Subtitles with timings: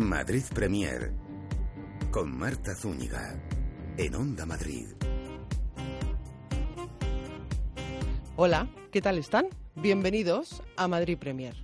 [0.00, 1.12] Madrid Premier
[2.10, 3.38] con Marta Zúñiga
[3.98, 4.86] en Onda Madrid.
[8.34, 9.48] Hola, ¿qué tal están?
[9.74, 11.54] Bienvenidos a Madrid Premier.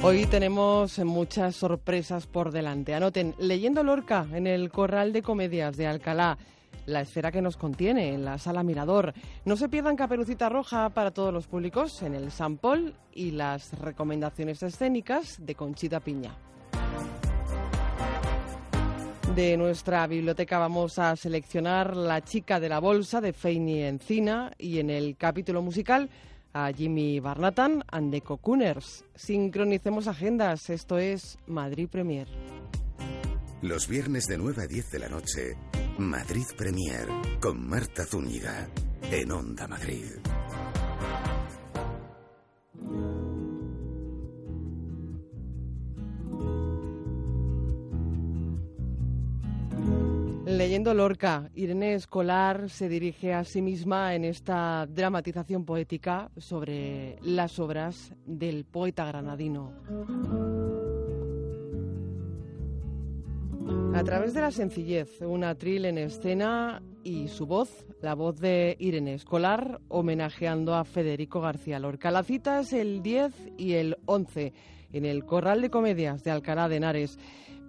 [0.00, 2.94] Hoy tenemos muchas sorpresas por delante.
[2.94, 6.38] Anoten, leyendo Lorca en el Corral de Comedias de Alcalá,
[6.86, 9.14] la esfera que nos contiene en la sala Mirador.
[9.44, 13.78] No se pierdan Caperucita Roja para todos los públicos en el San Paul y las
[13.78, 16.34] recomendaciones escénicas de Conchita Piña.
[19.34, 24.78] De nuestra biblioteca vamos a seleccionar La chica de la bolsa de Feini Encina y
[24.78, 26.10] en el capítulo musical
[26.52, 29.04] a Jimmy Barnatan and the Cocooners.
[29.14, 32.28] Sincronicemos agendas, esto es Madrid Premier.
[33.62, 35.56] Los viernes de 9 a 10 de la noche,
[36.08, 37.08] Madrid Premier
[37.40, 38.68] con Marta Zúñiga
[39.10, 40.06] en Onda Madrid.
[50.44, 57.58] Leyendo Lorca, Irene Escolar se dirige a sí misma en esta dramatización poética sobre las
[57.58, 59.72] obras del poeta granadino.
[63.94, 68.76] A través de la sencillez, un atril en escena y su voz, la voz de
[68.80, 72.10] Irene Escolar, homenajeando a Federico García Lorca.
[72.10, 74.52] La cita es el 10 y el 11
[74.92, 77.18] en el Corral de Comedias de Alcalá de Henares.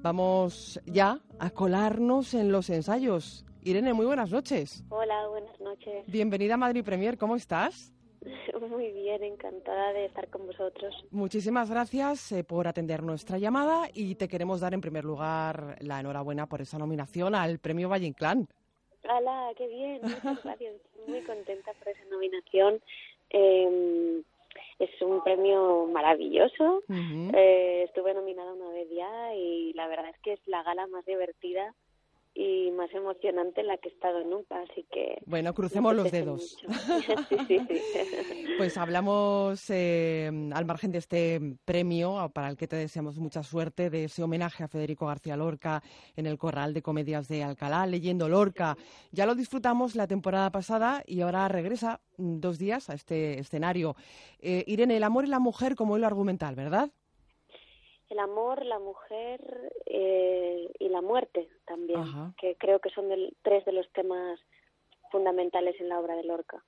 [0.02, 3.46] Vamos ya a colarnos en los ensayos.
[3.62, 4.84] Irene, muy buenas noches.
[4.90, 6.04] Hola, buenas noches.
[6.08, 7.93] Bienvenida a Madrid Premier, ¿cómo estás?
[8.70, 10.94] Muy bien, encantada de estar con vosotros.
[11.12, 16.00] Muchísimas gracias eh, por atender nuestra llamada y te queremos dar en primer lugar la
[16.00, 18.48] enhorabuena por esa nominación al Premio Valle Inclán.
[19.04, 20.02] ¡Hala, qué bien!
[20.02, 20.76] Muchas gracias.
[21.08, 22.82] Muy contenta por esa nominación.
[23.30, 24.22] Eh,
[24.80, 26.84] es un premio maravilloso.
[26.90, 31.06] eh, estuve nominada una vez ya y la verdad es que es la gala más
[31.06, 31.74] divertida
[32.36, 35.22] y más emocionante la que he estado nunca, así que...
[35.26, 36.58] Bueno, crucemos los dedos.
[37.48, 37.82] sí, sí, sí.
[38.58, 43.90] Pues hablamos eh, al margen de este premio, para el que te deseamos mucha suerte,
[43.90, 45.84] de ese homenaje a Federico García Lorca
[46.16, 48.78] en el Corral de Comedias de Alcalá, leyendo Lorca.
[49.12, 53.96] Ya lo disfrutamos la temporada pasada y ahora regresa mm, dos días a este escenario.
[54.40, 56.92] Eh, Irene, el amor y la mujer como hilo argumental, ¿verdad?
[58.14, 59.42] El amor, la mujer
[59.88, 62.04] eh, y la muerte también,
[62.40, 63.06] que creo que son
[63.42, 64.40] tres de los temas
[65.12, 66.64] fundamentales en la obra de Lorca.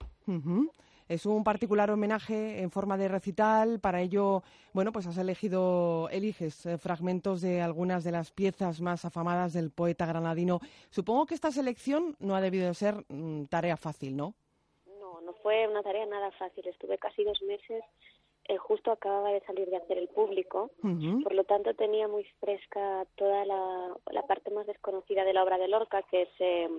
[1.07, 3.79] Es un particular homenaje en forma de recital.
[3.79, 4.41] Para ello,
[4.73, 9.69] bueno, pues has elegido, eliges eh, fragmentos de algunas de las piezas más afamadas del
[9.69, 10.61] poeta granadino.
[10.89, 14.33] Supongo que esta selección no ha debido ser mm, tarea fácil, ¿no?
[14.99, 16.67] No, no fue una tarea nada fácil.
[16.67, 17.83] Estuve casi dos meses
[18.47, 20.69] eh, justo acababa de salir de hacer el público,
[21.23, 25.67] por lo tanto tenía muy fresca toda la, parte más desconocida de la obra de
[25.67, 26.69] Lorca, que es eh,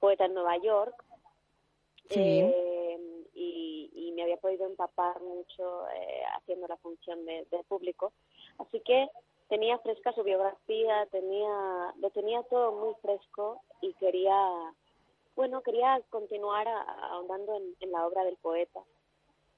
[0.00, 0.94] Poeta en Nueva York,
[2.08, 2.98] eh,
[3.34, 5.84] y, me había podido empapar mucho
[6.38, 8.12] haciendo la función de, público,
[8.58, 9.08] así que
[9.48, 14.34] tenía fresca su biografía, tenía lo tenía todo muy fresco y quería,
[15.36, 18.82] bueno, quería continuar ahondando en la obra del poeta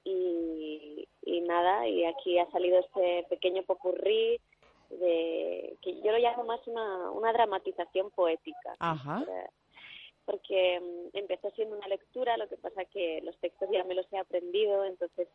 [0.05, 1.07] y,
[1.43, 4.41] nada, y aquí ha salido este pequeño popurrí
[4.91, 8.77] de que yo lo llamo más una, una dramatización poética.
[10.25, 14.07] Porque mm, empezó siendo una lectura, lo que pasa que los textos ya me los
[14.13, 15.29] he aprendido, entonces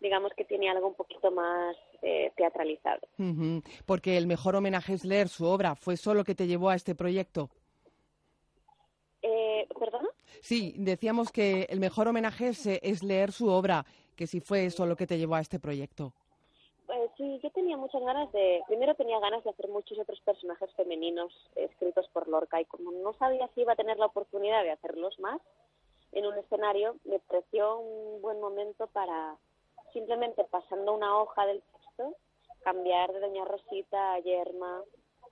[0.00, 3.00] digamos que tiene algo un poquito más eh, teatralizado.
[3.86, 5.74] Porque el mejor homenaje es leer su obra.
[5.74, 7.48] ¿Fue eso lo que te llevó a este proyecto?
[9.22, 10.08] Eh, ¿Perdona?
[10.40, 13.84] Sí, decíamos que el mejor homenaje es, leer su obra,
[14.16, 16.12] que si fue eso lo que te llevó a este proyecto.
[16.86, 20.70] Pues sí, yo tenía muchas ganas de, primero tenía ganas de hacer muchos otros personajes
[20.74, 24.72] femeninos escritos por Lorca y como no sabía si iba a tener la oportunidad de
[24.72, 25.40] hacerlos más
[26.12, 29.36] en un escenario, me pareció un buen momento para
[29.92, 32.14] simplemente pasando una hoja del texto,
[32.62, 34.82] cambiar de Doña Rosita a Yerma,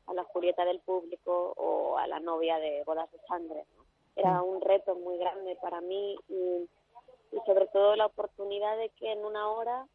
[0.06, 3.64] a la Julieta del público o a la novia de Bodas de Sangre.
[4.16, 6.68] Era un reto muy grande para mí y,
[7.46, 9.86] sobre todo la oportunidad de que en una hora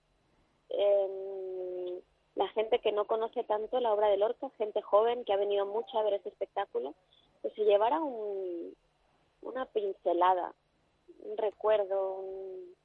[0.70, 2.02] em,
[2.36, 5.66] la gente que no conoce tanto la obra de Lorca, gente joven que ha venido
[5.66, 6.96] mucho a ver este espectáculo,
[7.42, 8.74] pues se llevara un,
[9.42, 10.54] una pincelada,
[11.20, 12.76] un recuerdo, un,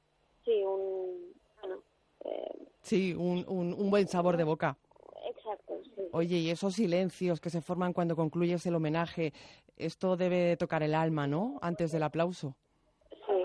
[0.45, 1.81] sí, un, bueno,
[2.25, 4.77] eh, sí, un, un, un buen sabor de boca.
[5.43, 5.73] Exacto,
[6.11, 9.33] Oye, y esos silencios que se forman cuando concluyes el homenaje,
[9.75, 11.59] esto debe tocar el alma, ¿no?
[11.61, 12.55] Antes del aplauso.
[13.09, 13.43] Sí.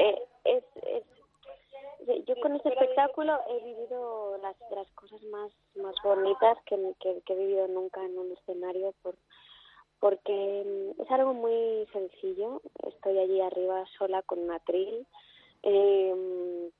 [0.00, 1.04] Eh, es, es,
[2.26, 7.36] yo con este espectáculo he vivido las, las cosas más, más bonitas que, que, he
[7.36, 9.16] vivido nunca en un escenario por,
[9.98, 12.60] porque es algo muy sencillo.
[12.86, 15.06] Estoy allí arriba sola con un atril
[15.62, 16.70] eh,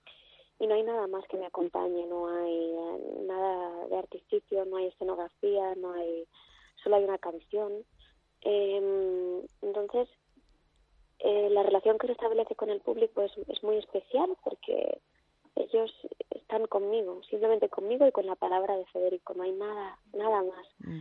[0.62, 4.76] y no hay nada más que me acompañe, no hay eh, nada de artificio, no
[4.76, 6.24] hay escenografía, no hay,
[6.84, 7.84] solo hay una canción.
[8.42, 10.08] Eh, entonces,
[11.18, 15.00] eh, la relación que se establece con el público es, es muy especial porque
[15.56, 15.90] ellos
[16.30, 20.66] están conmigo, simplemente conmigo y con la palabra de Federico, no hay nada, nada más.
[20.78, 21.00] Mm.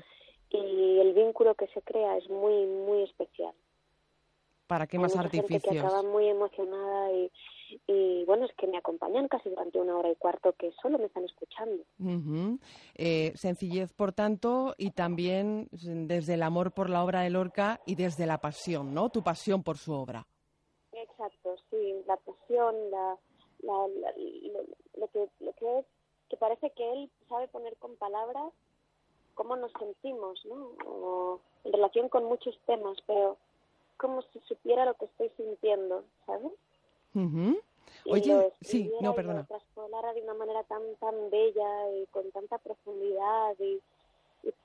[0.50, 3.54] Y el vínculo que se crea es muy, muy especial.
[4.72, 5.64] ¿Para qué más artificios?
[5.64, 7.30] Gente que acaba muy emocionada y,
[7.88, 11.08] y bueno, es que me acompañan casi durante una hora y cuarto que solo me
[11.08, 11.84] están escuchando.
[12.96, 17.96] eh, sencillez, por tanto, y también desde el amor por la obra de Lorca y
[17.96, 19.10] desde la pasión, ¿no?
[19.10, 20.26] Tu pasión por su obra.
[20.94, 23.18] Exacto, sí, la pasión, la,
[23.64, 23.88] la,
[24.96, 25.86] lo, que, lo que es
[26.30, 28.54] que parece que él sabe poner con palabras
[29.34, 31.42] cómo nos sentimos, ¿no?
[31.66, 33.38] en relación con muchos temas, pero
[34.02, 36.52] como si supiera lo que estoy sintiendo, ¿sabes?
[38.06, 39.48] Oye, sí, no, perdona.
[40.16, 43.80] De una manera tan tan bella y con tanta profundidad y,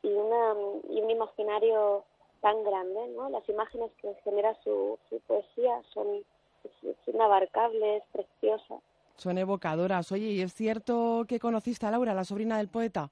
[0.02, 0.54] y, una,
[0.88, 2.04] y un imaginario
[2.40, 3.28] tan grande, ¿no?
[3.28, 6.24] Las imágenes que genera su, su poesía son
[6.64, 8.76] es, inabarcable, es preciosa.
[9.16, 10.10] Son evocadoras.
[10.12, 13.10] Oye, ¿y es cierto que conociste a Laura, la sobrina del poeta?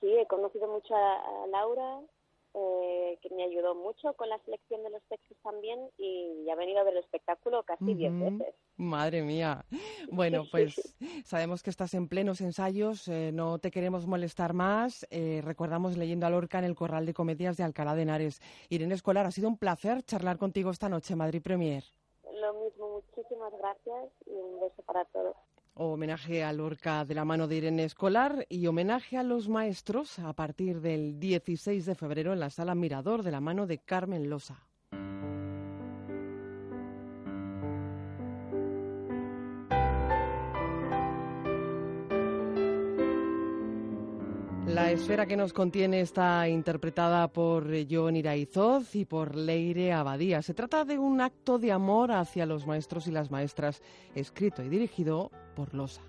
[0.00, 2.00] Sí, he conocido mucho a, Laura,
[2.60, 6.80] eh, que me ayudó mucho con la selección de los textos también y ha venido
[6.80, 8.54] a ver el espectáculo casi diez veces.
[8.76, 9.64] Madre mía.
[10.10, 15.06] Bueno, pues sabemos que estás en plenos ensayos, eh, no te queremos molestar más.
[15.10, 18.40] Eh, recordamos leyendo a Lorca en el Corral de Comedias de Alcalá de Henares.
[18.70, 21.84] Irene Escolar, ha sido un placer charlar contigo esta noche, Madrid Premier.
[22.32, 25.36] Lo mismo, muchísimas gracias y un beso para todos.
[25.80, 30.32] Homenaje a Lorca de la mano de Irene Escolar y homenaje a los maestros a
[30.32, 34.67] partir del 16 de febrero en la Sala Mirador de la mano de Carmen Losa.
[44.98, 50.42] Esfera que nos contiene está interpretada por John Iraizoz y por Leire Abadía.
[50.42, 53.80] Se trata de un acto de amor hacia los maestros y las maestras,
[54.16, 56.02] escrito y dirigido por Losa.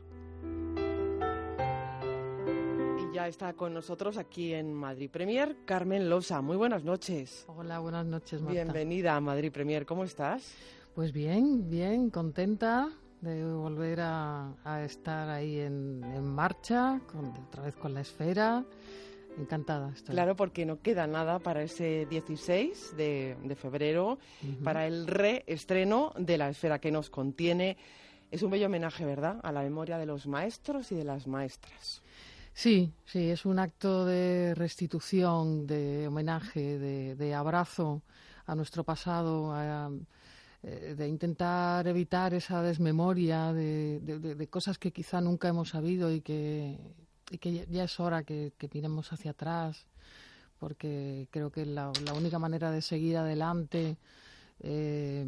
[2.97, 6.42] Y ya está con nosotros aquí en Madrid Premier Carmen Losa.
[6.42, 7.45] Muy buenas noches.
[7.47, 8.63] Hola, buenas noches, Marta.
[8.63, 9.85] Bienvenida a Madrid Premier.
[9.85, 10.56] ¿Cómo estás?
[10.95, 12.89] Pues bien, bien, contenta
[13.21, 14.54] de volver a,
[14.86, 18.63] estar ahí en, marcha, con, otra vez con la esfera.
[19.38, 19.94] Encantada.
[20.06, 24.19] Claro, porque no queda nada para ese 16 de, febrero,
[24.63, 27.77] para el reestreno de la esfera que nos contiene.
[28.31, 32.01] Es un bello homenaje, ¿verdad?, a la memoria de los maestros y de las maestras.
[32.54, 38.01] Sí, sí, es un acto de restitución, de homenaje, de, de abrazo
[38.45, 39.89] a nuestro pasado, a,
[40.63, 46.77] eh, de intentar evitar esa desmemoria de, cosas que quizá nunca hemos sabido y que,
[47.39, 49.85] que ya es hora que, miremos hacia atrás,
[50.57, 53.97] porque creo que la, la única manera de seguir adelante,
[54.61, 55.25] eh,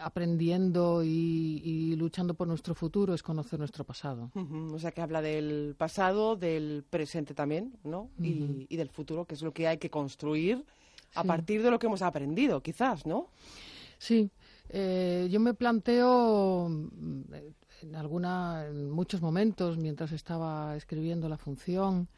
[0.00, 4.32] aprendiendo y, luchando por nuestro futuro es conocer nuestro pasado.
[4.34, 8.10] O sea que habla del pasado, del presente también, ¿no?
[8.18, 10.64] y, del futuro, que es lo que hay que construir
[11.14, 13.28] a partir de lo que hemos aprendido, quizás, ¿no?
[13.98, 14.30] Sí,
[14.68, 17.22] eh, yo me planteo mm,
[17.82, 22.08] en, alguna, en muchos momentos, mientras estaba escribiendo la función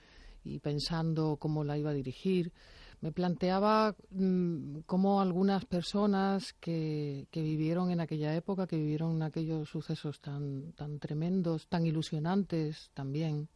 [0.44, 2.52] y pensando cómo la iba a dirigir,
[3.00, 10.20] me planteaba mm, cómo algunas personas que, vivieron en aquella época, que vivieron aquellos sucesos
[10.20, 13.48] tan, tan tremendos, tan ilusionantes también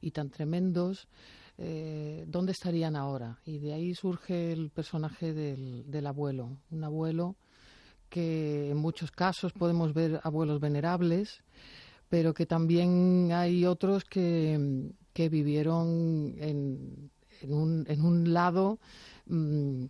[0.00, 1.08] y tan tremendos,
[1.56, 3.40] eh, ¿dónde estarían ahora?
[3.44, 7.36] Y de ahí surge el personaje del, del abuelo, un abuelo
[8.08, 11.42] que en muchos casos podemos ver abuelos venerables,
[12.08, 17.10] pero que también hay otros que, que vivieron en,
[17.40, 18.78] en, un, en un lado
[19.26, 19.84] mm,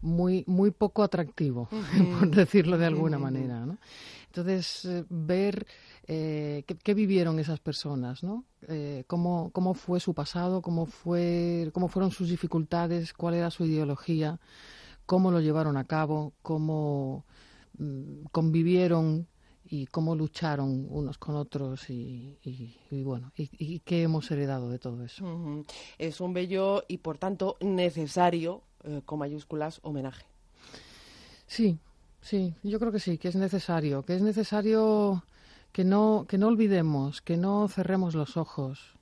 [0.00, 1.68] muy, muy poco atractivo,
[2.18, 3.66] por decirlo de alguna manera.
[3.66, 3.78] ¿no?
[4.26, 5.66] Entonces, eh, ver
[6.06, 8.44] eh, qué, vivieron esas personas, ¿no?
[8.68, 13.64] Eh, cómo, cómo fue su pasado, cómo, fue, cómo fueron sus dificultades, cuál era su
[13.64, 14.38] ideología,
[15.06, 17.24] cómo lo llevaron a cabo, cómo
[18.32, 19.26] convivieron
[19.70, 22.38] y cómo lucharon unos con otros y,
[22.90, 25.64] bueno, y, qué hemos heredado de todo eso.
[25.98, 30.24] Es un bello y por tanto necesario, eh, con mayúsculas, homenaje.
[31.46, 31.78] Sí,
[32.20, 35.22] sí, yo creo que sí, que es necesario, que es necesario
[35.72, 38.96] que no, que no olvidemos, que no cerremos los ojos.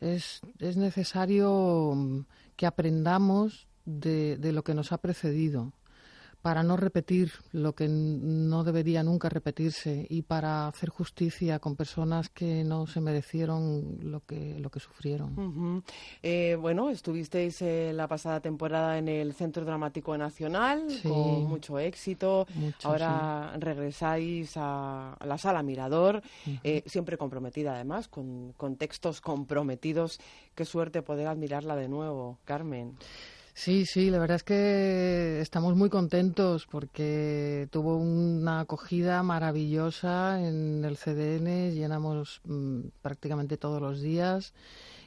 [0.00, 2.20] Es, es necesario mm,
[2.56, 5.72] que aprendamos de, de lo que nos ha precedido
[6.42, 12.28] para no repetir lo que no debería nunca repetirse y para hacer justicia con personas
[12.28, 15.82] que no se merecieron lo que, lo que sufrieron.
[16.22, 22.46] eh, bueno, estuvisteis eh, la pasada temporada en el Centro Dramático Nacional con mucho éxito.
[22.82, 26.22] Ahora regresáis a, la Sala Mirador,
[26.64, 30.18] eh, siempre comprometida además, con, con textos comprometidos.
[30.56, 32.96] Qué suerte poder admirarla de nuevo, Carmen.
[33.54, 40.84] Sí, sí, la verdad es que estamos muy contentos porque tuvo una acogida maravillosa en
[40.84, 44.54] el CDN, llenamos mm, prácticamente todos los días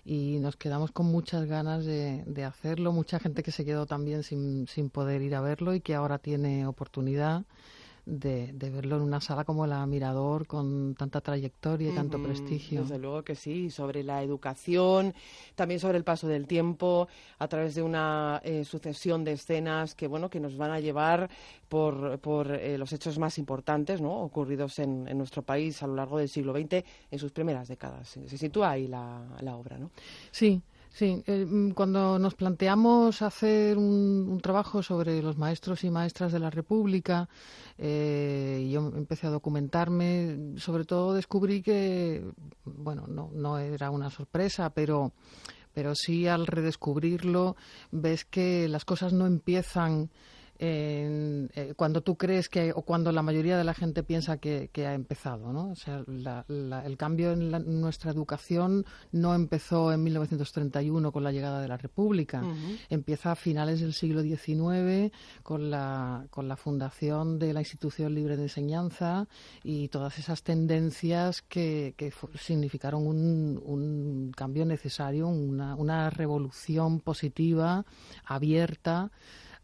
[0.05, 4.21] y nos quedamos con muchas ganas de, de, hacerlo, mucha gente que se quedó también
[4.23, 7.43] sin, sin poder ir a verlo y que ahora tiene oportunidad
[8.05, 12.81] de, verlo en una sala como la Mirador con tanta trayectoria y tanto prestigio.
[12.81, 15.13] Desde luego que sí, sobre la educación,
[15.55, 17.07] también sobre el paso del tiempo,
[17.39, 21.29] a través de una eh, sucesión de escenas que bueno que nos van a llevar
[21.67, 24.21] por, por eh, los hechos más importantes ¿no?
[24.21, 28.09] ocurridos en, en, nuestro país a lo largo del siglo XX en sus primeras décadas.
[28.09, 29.91] Se sitúa ahí la, la obra, ¿no?
[30.31, 30.61] Sí,
[30.95, 36.39] Sí, eh, mm, cuando nos planteamos hacer un, trabajo sobre los maestros y maestras de
[36.39, 37.27] la República,
[37.77, 42.23] eh, yo empecé a documentarme, sobre todo descubrí que,
[42.63, 45.11] bueno, no, no era una sorpresa, pero,
[45.73, 47.57] pero sí al redescubrirlo
[47.91, 50.09] ves que las cosas no empiezan
[50.57, 54.93] eh, cuando tú crees que, o cuando la mayoría de la gente piensa que, ha
[54.93, 55.71] empezado, ¿no?
[55.71, 61.67] O sea, el cambio en, nuestra educación no empezó en 1931 con la llegada de
[61.67, 62.43] la República,
[62.89, 65.11] empieza a finales del siglo XIX
[65.43, 69.27] con la, con la fundación de la Institución Libre de Enseñanza
[69.63, 71.93] y todas esas tendencias que,
[72.39, 77.85] significaron un, un, cambio necesario, una, una revolución positiva,
[78.25, 79.11] abierta,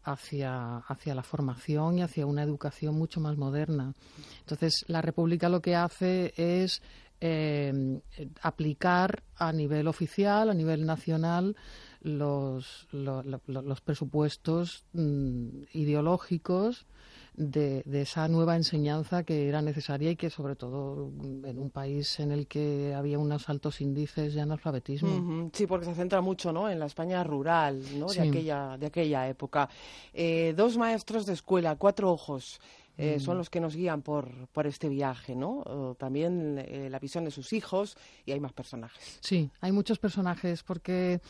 [0.04, 3.94] hacia, hacia la formación y hacia una educación mucho más moderna.
[4.40, 6.82] Entonces, la República lo que hace es
[7.20, 8.00] eh,
[8.40, 11.56] aplicar a nivel oficial, a nivel nacional,
[12.00, 16.86] los, los presupuestos mm, ideológicos
[17.34, 21.10] de, esa nueva enseñanza que era necesaria y que sobre todo
[21.44, 25.50] en un país en el que había unos altos índices de analfabetismo.
[25.52, 26.68] Sí, porque se centra mucho ¿no?
[26.68, 28.06] en la España rural ¿no?
[28.06, 29.68] de, aquella, de aquella época.
[30.12, 32.60] Eh, dos maestros de escuela, cuatro ojos.
[32.98, 33.38] Eh, son mm.
[33.38, 35.96] los que nos guían por, por este viaje, ¿no?
[35.98, 37.96] también eh, la visión de sus hijos
[38.26, 39.18] y hay más personajes.
[39.20, 41.20] Sí, hay muchos personajes porque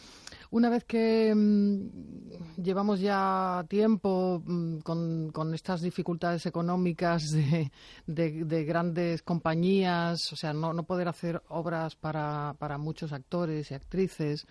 [0.51, 7.71] una vez que mm, llevamos ya tiempo mm, con, con, estas dificultades económicas de,
[8.07, 13.75] de, grandes compañías, o sea, no, no poder hacer obras para, para muchos actores y
[13.75, 14.47] actrices,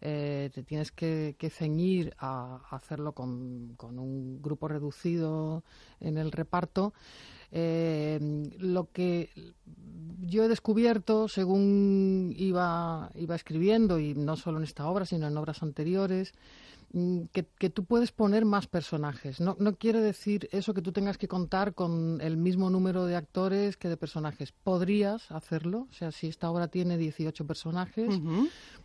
[0.00, 5.64] eh, te tienes que, ceñir a, hacerlo con, un grupo reducido
[6.00, 6.94] en el reparto.
[7.52, 8.18] Eh,
[8.58, 9.30] lo que
[10.20, 15.36] yo he descubierto según iba, iba escribiendo, y no solo en esta obra, sino en
[15.36, 16.32] obras anteriores,
[17.32, 19.40] que, que, tú puedes poner más personajes.
[19.40, 23.14] No, no quiere decir eso que tú tengas que contar con el mismo número de
[23.16, 24.52] actores que de personajes.
[24.52, 28.20] Podrías hacerlo, o sea, si esta obra tiene 18 personajes,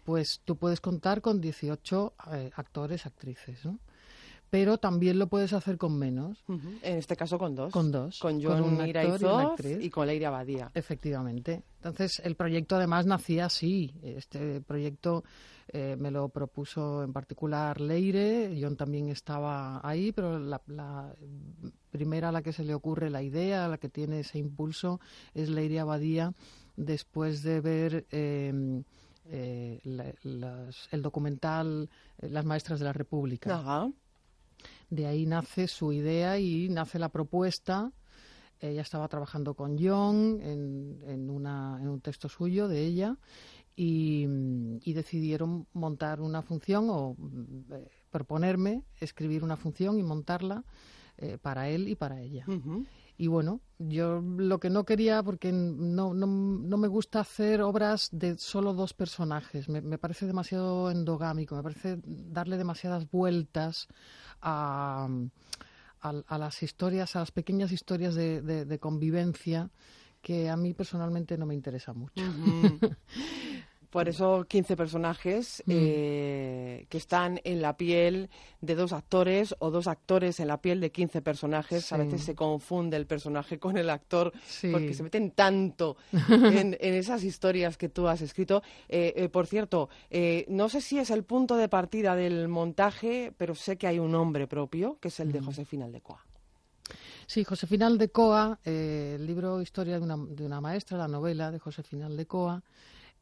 [0.03, 3.79] pues tú puedes contar con 18 eh, actores, actrices, ¿no?
[4.51, 6.45] pero también lo puedes hacer con menos.
[6.47, 7.73] En este caso con dos.
[7.73, 8.19] Con dos.
[8.19, 10.71] Con John con un y, y, con Leire Abadía.
[10.73, 11.63] Efectivamente.
[11.77, 13.93] Entonces, el proyecto además nacía así.
[14.01, 15.25] Este proyecto
[15.67, 20.61] eh, me lo propuso en particular Leire, John también estaba ahí, pero la,
[21.89, 24.99] primera a la que se le ocurre la idea, a la que tiene ese impulso,
[25.33, 26.33] es Leire Abadía,
[26.75, 28.05] después de ver...
[28.11, 28.83] Em,
[29.27, 29.81] eh,
[30.91, 33.57] el documental eh, Las Maestras de la República.
[33.57, 33.91] Ajá.
[34.91, 37.91] De ahí nace su idea y nace la propuesta.
[38.59, 43.17] Ella estaba trabajando con John en, en, una, en un texto suyo de ella
[43.75, 47.17] y, decidieron montar una función o
[47.71, 50.63] eh, proponerme escribir una función y montarla
[51.17, 52.45] eh, para él y para ella.
[53.17, 58.09] Y bueno, yo lo que no quería, porque no, no, no, me gusta hacer obras
[58.11, 63.87] de solo dos personajes, me, me parece demasiado endogámico, me parece darle demasiadas vueltas
[64.41, 65.07] a,
[66.01, 69.69] a, las historias, a las pequeñas historias de, de, convivencia
[70.25, 72.15] que a mí personalmente no me interesa mucho.
[73.91, 75.71] Por eso 15 personajes Mm.
[75.73, 78.29] eh, que están en la piel
[78.59, 81.93] de dos actores o dos actores en la piel de 15 personajes.
[81.93, 84.69] A veces se confunde el personaje con el actor Sí.
[84.69, 85.95] porque se meten tanto
[86.29, 88.63] en, en esas historias que tú has escrito.
[88.89, 93.31] Eh, eh, por cierto, eh, no sé si es el punto de partida del montaje,
[93.37, 95.45] pero sé que hay un nombre propio, que es el de Mm.
[95.45, 96.21] Josefina Aldecoa.
[97.27, 101.59] Sí, Josefina Aldecoa, eh, el libro Historia de una, de una maestra, la novela de
[101.59, 102.63] Josefina Aldecoa,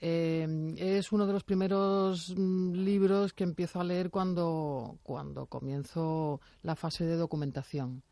[0.06, 6.42] eh, es uno de los primeros mm, libros que empiezo a leer cuando, cuando comienzo
[6.62, 8.04] la fase de documentación.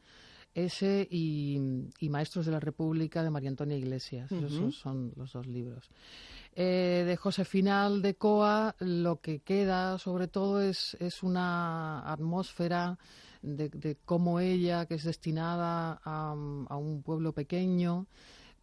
[0.53, 1.59] Ese y,
[1.99, 4.31] y Maestros de la República de María Antonia Iglesias.
[4.31, 5.89] Esos son los dos libros.
[6.53, 12.97] Eh, de Josefina Aldecoa lo que queda sobre todo es, es una atmósfera
[13.41, 16.31] de, de cómo ella, que es destinada a,
[16.69, 18.05] a un pueblo pequeño,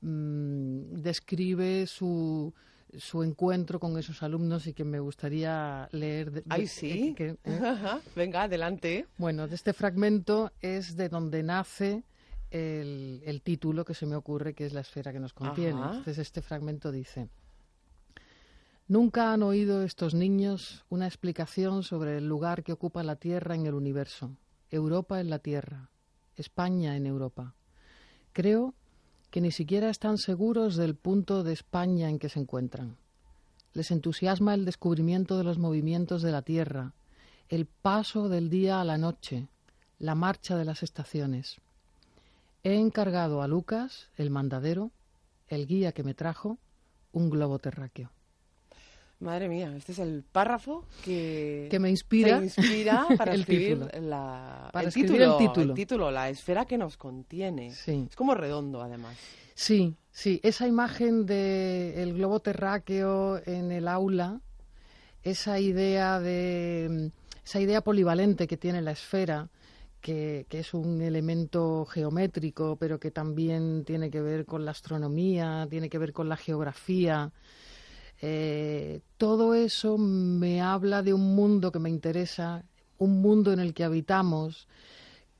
[0.00, 2.54] mm, describe su,
[2.96, 6.30] su encuentro con esos alumnos y que me gustaría leer.
[6.30, 7.08] de- Ay, sí.
[7.10, 7.60] eh, que- eh,
[8.16, 9.06] Venga, adelante.
[9.18, 12.04] bueno, de este fragmento es de donde nace
[12.50, 15.80] el, el título que se me ocurre, que es la esfera que nos contiene.
[15.80, 15.88] Ajá.
[15.90, 17.28] Entonces, este fragmento dice,
[18.86, 23.66] Nunca han oído estos niños una explicación sobre el lugar que ocupa la Tierra en
[23.66, 24.30] el universo,
[24.70, 25.90] Europa en la Tierra,
[26.36, 27.54] España en Europa.
[28.32, 28.74] Creo
[29.30, 32.96] que ni siquiera están seguros del punto de España en que se encuentran.
[33.74, 36.92] Les entusiasma el descubrimiento de los movimientos de la Tierra,
[37.48, 39.48] el paso del día a la noche,
[39.98, 41.56] la marcha de las estaciones.
[42.62, 44.90] He encargado a Lucas, el mandadero,
[45.48, 46.58] el guía que me trajo,
[47.12, 48.10] un globo terráqueo.
[49.20, 52.40] Madre mía, este es el párrafo que, Que me inspira
[53.18, 54.06] para el escribir, título.
[54.08, 56.10] la, Para el, escribir título, el título.
[56.12, 57.72] la esfera que nos contiene.
[57.72, 58.06] Sí.
[58.08, 59.16] Es como redondo, además.
[59.54, 64.40] Sí, sí, esa imagen del globo terráqueo en el aula,
[65.24, 67.10] esa idea de
[67.44, 69.48] esa idea polivalente que tiene la esfera,
[70.00, 75.66] que, que es un elemento geométrico, pero que también tiene que ver con la astronomía,
[75.68, 77.32] tiene que ver con la geografía.
[78.20, 82.64] Eh, todo eso me habla de un mundo que me interesa,
[82.98, 84.66] un mundo en el que habitamos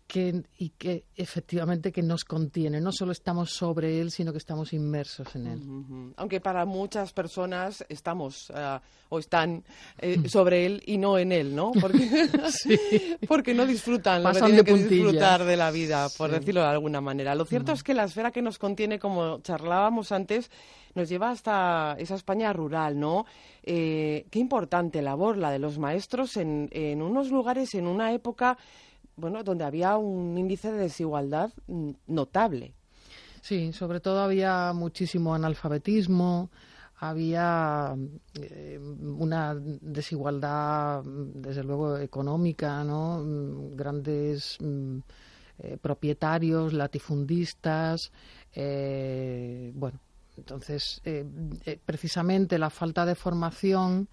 [0.06, 2.80] que, y que efectivamente que nos contiene.
[2.80, 6.12] No solo estamos sobre él, sino que estamos inmersos en él.
[6.16, 8.78] Aunque para muchas personas estamos eh,
[9.10, 9.62] o están
[9.98, 10.24] eh, Mm.
[10.26, 11.72] sobre él y no en él, ¿no?
[11.72, 11.98] Porque,
[13.28, 16.36] porque no disfrutan lo que tienen de que disfrutar de la vida, por Sí.
[16.36, 16.40] Mm.
[16.40, 17.34] decirlo de alguna manera.
[17.34, 20.50] Lo cierto es que la esfera que nos contiene, como charlábamos antes,
[20.98, 23.24] nos lleva hasta esa España rural, ¿no?
[23.62, 26.68] Eh, qué importante labor la de los maestros en,
[27.00, 28.58] unos lugares, en una época,
[29.16, 32.72] bueno, donde había un índice de desigualdad mm, notable.
[33.40, 36.50] Sí, sobre todo había muchísimo analfabetismo,
[36.96, 37.94] había
[38.34, 43.18] eh, una desigualdad, desde luego, económica, ¿no?
[43.18, 44.98] Mm, Grandes mm,
[45.60, 48.10] eh, propietarios, latifundistas,
[48.52, 50.00] eh, bueno,
[50.38, 51.24] entonces, eh,
[51.66, 54.08] eh, precisamente la falta de formación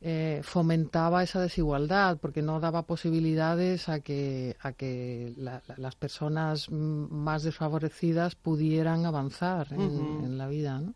[0.00, 5.96] eh, fomentaba esa desigualdad porque no daba posibilidades a que, a que la- la- las
[5.96, 9.80] personas más desfavorecidas pudieran avanzar en,
[10.24, 10.80] en la vida.
[10.80, 10.94] ¿no?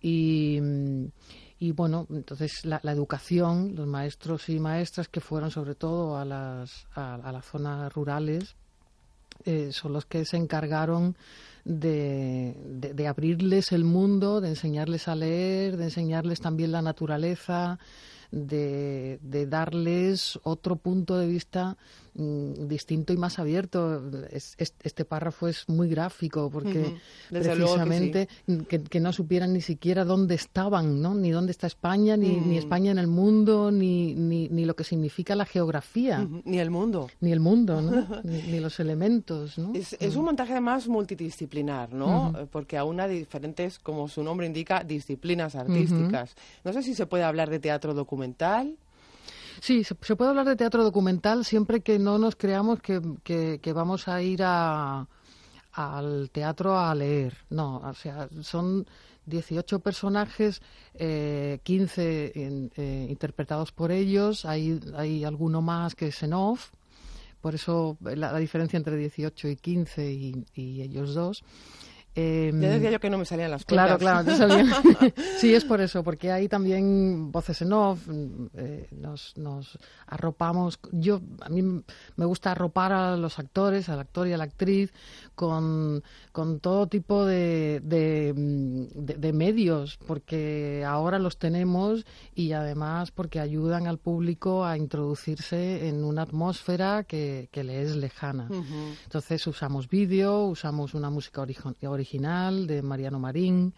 [0.00, 0.60] Y,
[1.58, 6.24] y bueno, entonces la, la educación, los maestros y maestras que fueron sobre todo a
[6.24, 8.56] las, a, a las zonas rurales,
[9.44, 11.16] eh, son los que se encargaron
[11.64, 17.78] de, de- de abrirles el mundo, de enseñarles a leer, de enseñarles también la naturaleza,
[18.30, 21.76] de, de darles otro punto de vista
[22.14, 24.02] mm, distinto y más abierto.
[24.30, 26.94] Es- es- este párrafo es muy gráfico porque que sí.
[27.30, 28.28] precisamente
[28.68, 31.14] que, que no supieran ni siquiera dónde estaban, ¿no?
[31.14, 32.58] ni dónde está España, ni, ni Mm.
[32.58, 36.26] España en el mundo, ni, ni, ni lo que significa la geografía.
[36.44, 37.08] Ni el mundo.
[37.20, 37.92] ni el mundo, ¿no?
[38.24, 39.58] ni, ni los elementos.
[39.58, 39.72] ¿no?
[39.74, 42.32] Es, es un montaje además multidisciplinar, ¿no?
[42.38, 46.34] Eh, Porque aúna diferentes, como su nombre indica, disciplinas artísticas.
[46.64, 48.76] No sé si se puede hablar de teatro documental.
[49.62, 54.08] Sí, se, puede hablar de teatro documental siempre que no nos creamos que, que- vamos
[54.08, 55.06] a ir a,
[55.72, 57.36] al teatro a leer.
[57.48, 58.86] No, o sea, son
[59.26, 60.62] 18 personajes,
[60.94, 66.70] eh, 15 en- eh, interpretados por ellos, hay, hay alguno más que es en off,
[67.40, 71.44] por eso la, la diferencia entre 18 y 15 y, y ellos dos.
[72.14, 74.30] Eh, ya decía yo que no me salían las Claro, claro,
[75.38, 78.06] sí, es por eso, porque hay también voces en off,
[78.54, 80.78] eh, nos, nos, arropamos.
[80.92, 81.62] Yo, a mí
[82.16, 84.92] me gusta arropar a los actores, al actor y a la actriz,
[85.34, 88.32] con, con todo tipo de, de,
[88.94, 96.04] de, medios, porque ahora los tenemos y además porque ayudan al público a introducirse en
[96.04, 98.48] una atmósfera que, que le es lejana.
[99.04, 103.74] Entonces usamos vídeo, usamos una música original original de Mariano Marín.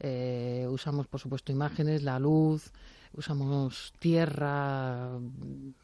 [0.00, 2.72] Eh, usamos, por supuesto, imágenes, la luz,
[3.12, 5.10] usamos tierra,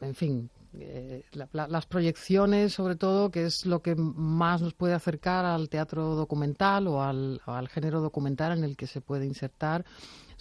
[0.01, 5.45] en fin, eh, las proyecciones, sobre todo, que es lo que más nos puede acercar
[5.45, 9.85] al teatro documental o al género documental en el que se puede insertar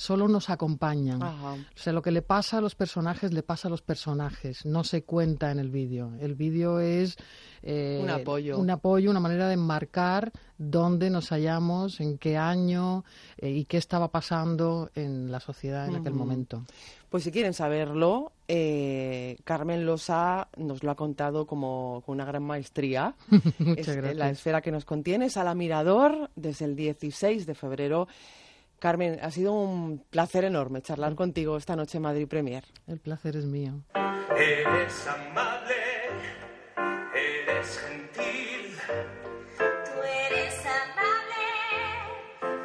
[0.00, 1.22] solo nos acompañan.
[1.22, 4.82] O sea, lo que le pasa a los personajes le pasa a los personajes, no
[4.82, 6.12] se cuenta en el vídeo.
[6.18, 7.18] El vídeo es
[7.62, 8.58] eh, un apoyo.
[8.58, 13.04] Un apoyo, una manera de marcar dónde nos hallamos, en qué año
[13.36, 16.64] eh, y qué estaba pasando en la sociedad en aquel momento.
[17.10, 22.44] Pues si quieren saberlo, eh, Carmen Losa nos lo ha contado como con una gran
[22.44, 23.16] maestría.
[23.58, 24.16] Muchas gracias.
[24.16, 28.08] La esfera que nos contiene es a la Mirador desde el 16 de febrero
[28.80, 32.64] Carmen, ha sido un placer enorme charlar contigo esta noche en Madrid Premier.
[32.86, 33.82] El placer es mío.
[33.94, 35.74] Eres amable,
[37.14, 38.72] eres gentil.
[39.58, 41.44] Tú eres amable,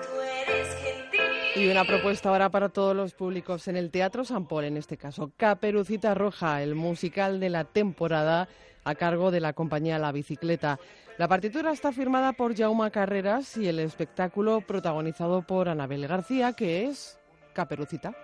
[0.02, 1.62] tú eres gentil.
[1.62, 4.96] Y una propuesta ahora para todos los públicos en el Teatro San Paul, en este
[4.96, 8.48] caso, Caperucita Roja, el musical de la temporada
[8.86, 10.80] a cargo de la compañía La Bicicleta.
[11.18, 16.86] La partitura está firmada por Jaume Carreras y el espectáculo protagonizado por Anabel García, que
[16.86, 17.20] es
[17.54, 18.16] Caperucita.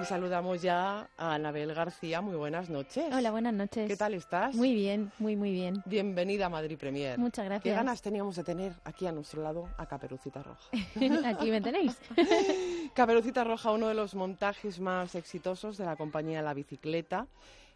[0.00, 2.20] Y saludamos ya a Anabel García.
[2.20, 3.06] Muy buenas noches.
[3.12, 3.88] Hola, buenas noches.
[3.88, 4.54] ¿Qué tal estás?
[4.54, 5.82] Muy bien, muy, muy bien.
[5.86, 7.18] Bienvenida a Madrid Premier.
[7.18, 7.62] Muchas gracias.
[7.62, 10.68] ¿Qué ganas teníamos de tener aquí a nuestro lado a Caperucita Roja?
[11.26, 11.96] aquí me tenéis.
[12.94, 17.26] Caperucita Roja, uno de los montajes más exitosos de la compañía La Bicicleta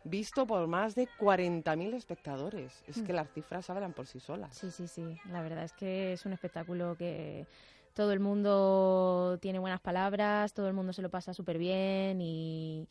[0.05, 2.83] visto por más de 40.000 espectadores.
[2.87, 3.05] Es mm.
[3.05, 4.57] que las cifras hablan por sí solas.
[4.57, 5.05] Sí, sí, sí.
[5.31, 7.47] La verdad es que es un espectáculo que
[7.95, 12.87] todo el mundo tiene buenas palabras, todo el mundo se lo pasa súper bien y,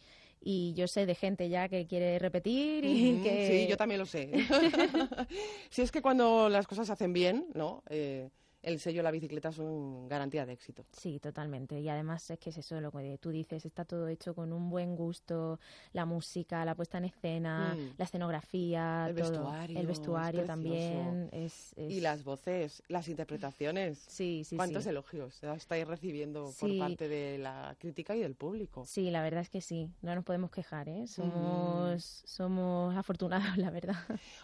[0.75, 3.47] yo sé de gente ya que quiere repetir y que...
[3.47, 4.31] Sí, yo también lo sé.
[5.69, 7.83] si es que cuando las cosas se hacen bien, ¿no?
[7.89, 8.29] Eh,
[8.61, 10.85] el sello La Bicicleta es una garantía de éxito.
[10.91, 11.79] Sí, totalmente.
[11.79, 14.69] Y además es que es eso lo que tú dices, está todo hecho con un
[14.69, 15.59] buen gusto,
[15.93, 17.93] la música, la puesta en escena, mm.
[17.97, 21.29] la escenografía, el vestuario, el vestuario también.
[21.31, 23.99] Es, Y las voces, las interpretaciones.
[24.07, 28.85] Sí, sí, ¿Cuántos elogios estáis recibiendo por parte de la crítica y del público?
[28.85, 31.07] Sí, la verdad es que sí, no nos podemos quejar, ¿eh?
[31.07, 33.95] Somos, somos afortunados, la verdad.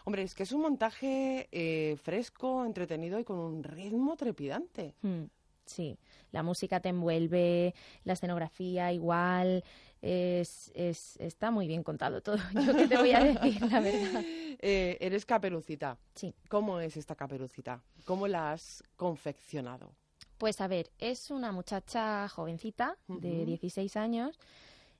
[0.06, 4.93] Hombre, es que es un montaje eh, fresco, entretenido y con un ritmo trepidante.
[5.01, 5.23] Hmm,
[5.65, 5.97] sí,
[6.31, 9.63] la música te envuelve, la escenografía igual,
[10.01, 10.71] es,
[11.17, 12.37] está muy bien contado todo.
[12.53, 14.23] Yo qué te voy a decir, la verdad.
[14.67, 15.97] Eh, eres caperucita.
[16.15, 16.33] Sí.
[16.47, 17.83] ¿Cómo es esta caperucita?
[18.05, 19.93] ¿Cómo la has confeccionado?
[20.37, 24.39] Pues a ver, es una muchacha jovencita de 16 años,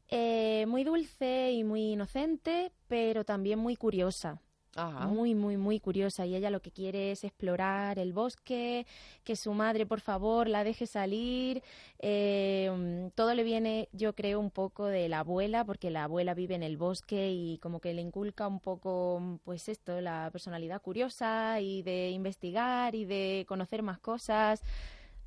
[0.10, 4.42] eh, muy dulce y muy inocente, pero también muy curiosa
[4.76, 8.86] muy, muy, muy curiosa y ella lo que quiere es explorar el bosque,
[9.24, 11.64] que su madre, por favor, la deje salir.
[12.00, 16.56] Eh, todo le viene, yo creo, un poco de la abuela, porque la abuela vive
[16.56, 21.62] en el bosque y como que le inculca un poco, pues esto, la personalidad curiosa
[21.62, 24.62] y de investigar y de conocer más cosas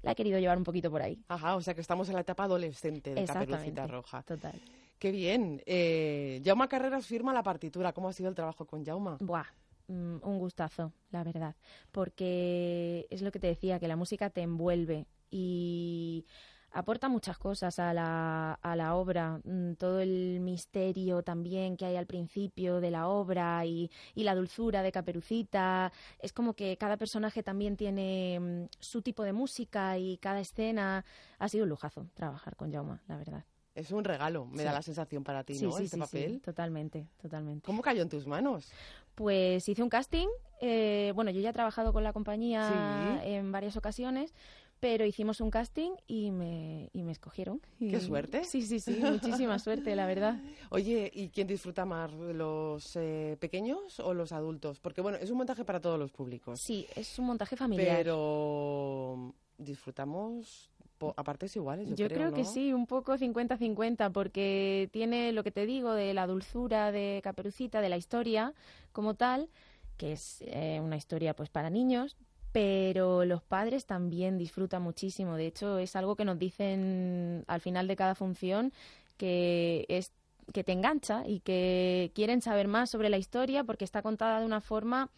[0.02, 1.18] la he querido llevar un poquito por ahí.
[1.28, 4.22] Ajá, o sea que estamos en la etapa adolescente de Caperucita Roja.
[4.22, 4.60] Total.
[4.98, 5.62] Qué bien.
[5.66, 7.92] Eh, Jauma Carreras firma la partitura.
[7.92, 9.16] ¿Cómo ha sido el trabajo con Jauma?
[9.20, 9.46] Buah,
[9.86, 11.54] mm, un gustazo, la verdad.
[11.92, 16.26] Porque es lo que te decía, que la música te envuelve y
[16.72, 21.96] aporta muchas cosas a la, a la obra, mm, todo el misterio también que hay
[21.96, 25.92] al principio de la obra y, y, la dulzura de Caperucita.
[26.18, 31.04] Es como que cada personaje también tiene mm, su tipo de música y cada escena.
[31.38, 33.44] Ha sido un lujazo trabajar con Jauma, la verdad.
[33.78, 35.70] Es un regalo, me da la sensación para ti, ¿no?
[35.70, 36.40] Sí, este papel.
[36.40, 37.64] totalmente, totalmente.
[37.64, 38.72] ¿Cómo cayó en tus manos?
[39.14, 40.26] Pues hice un casting.
[40.60, 44.34] Eh, bueno, yo ya he trabajado con la compañía en varias ocasiones,
[44.80, 47.60] pero hicimos un casting y me, y me escogieron.
[47.78, 48.42] ¡Qué suerte!
[48.44, 50.40] Sí, sí, sí, muchísima suerte, la verdad.
[50.70, 54.80] Oye, ¿y quién disfruta más, los eh, pequeños o los adultos?
[54.80, 56.60] Porque, bueno, es un montaje para todos los públicos.
[56.60, 57.96] Sí, es un montaje familiar.
[57.96, 60.70] Pero disfrutamos
[61.16, 65.50] a partes iguales, yo, yo creo, que sí, un poco 50-50, porque tiene lo que
[65.50, 68.54] te digo de la dulzura de Caperucita, de la historia
[68.92, 69.48] como tal,
[69.96, 72.16] que es eh, una historia pues para niños,
[72.52, 75.36] pero los padres también disfrutan muchísimo.
[75.36, 78.72] De hecho, es algo que nos dicen al final de cada función
[79.16, 80.12] que es
[80.52, 84.46] que te engancha y que quieren saber más sobre la historia porque está contada de
[84.46, 85.10] una forma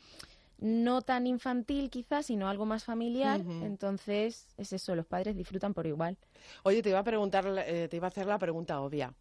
[0.60, 3.40] no tan infantil quizás, sino algo más familiar.
[3.62, 6.18] Entonces, es eso, los padres disfrutan por igual.
[6.62, 9.14] Oye, te iba a preguntar, eh, te iba a hacer la pregunta obvia.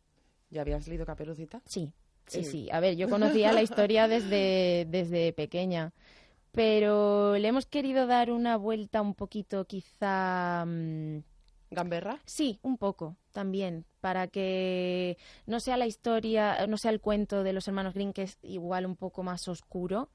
[0.50, 1.62] ¿Ya habías leído Caperucita?
[1.66, 1.94] Sí,
[2.28, 2.70] sí, sí.
[2.72, 5.94] A ver, yo conocía la historia desde, desde pequeña,
[6.52, 10.66] pero le hemos querido dar una vuelta un poquito quizá...
[10.66, 11.20] mm,
[11.72, 12.20] ¿Gamberra?
[12.26, 17.54] Sí, un poco también, para que no sea la historia, no sea el cuento de
[17.54, 20.10] los hermanos Green, que es igual un poco más oscuro,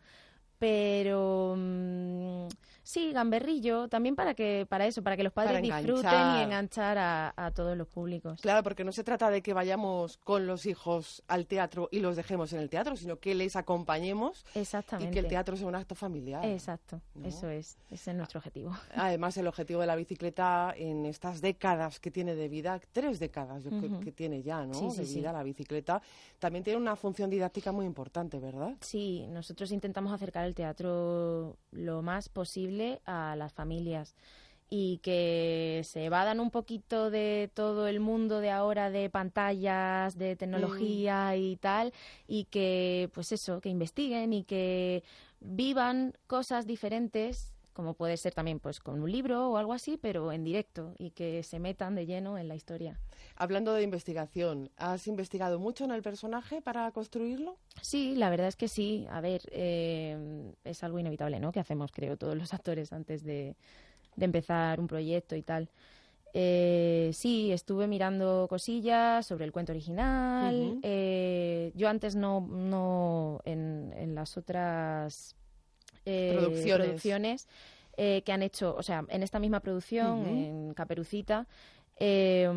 [0.58, 2.48] pero mm,
[2.84, 7.34] sí, gamberrillo, también para que para eso, para que los padres disfruten y enganchar a,
[7.36, 8.40] a todos los públicos.
[8.40, 12.14] Claro, porque no se trata de que vayamos con los hijos al teatro y los
[12.14, 15.10] dejemos en el teatro, sino que les acompañemos y Exactamente.
[15.12, 16.44] que el teatro sea un acto familiar.
[16.44, 17.26] Exacto, ¿no?
[17.26, 18.72] eso es, ese es nuestro objetivo.
[18.94, 23.64] Además, el objetivo de la bicicleta en estas décadas que tiene de vida, tres décadas
[23.64, 24.00] yo creo Ujú.
[24.00, 24.74] que tiene ya, ¿no?
[24.74, 25.14] Sí, sí, de sí.
[25.20, 26.02] vida la bicicleta,
[26.38, 28.74] también tiene una función didáctica muy importante, ¿verdad?
[28.80, 32.73] Sí, nosotros intentamos acercar el teatro lo más posible
[33.04, 34.14] a las familias
[34.70, 40.36] y que se evadan un poquito de todo el mundo de ahora de pantallas, de
[40.36, 41.92] tecnología y tal,
[42.26, 45.04] y que, pues eso, que investiguen y que
[45.40, 50.32] vivan cosas diferentes como puede ser también pues con un libro o algo así, pero
[50.32, 52.98] en directo y que se metan de lleno en la historia.
[53.36, 57.58] Hablando de investigación, ¿has investigado mucho en el personaje para construirlo?
[57.82, 59.06] Sí, la verdad es que sí.
[59.10, 61.52] A ver, eh, es algo inevitable, ¿no?
[61.52, 63.56] Que hacemos, creo, todos los actores antes de,
[64.16, 65.68] de empezar un proyecto y tal.
[66.36, 70.80] Eh, sí, estuve mirando cosillas sobre el cuento original.
[70.82, 75.36] Eh, yo antes no, no en, en las otras
[76.04, 76.86] eh, Producciones.
[76.86, 77.48] producciones,
[77.96, 81.46] eh, que han hecho, o sea, en esta misma producción, en Caperucita,
[81.96, 82.50] eh,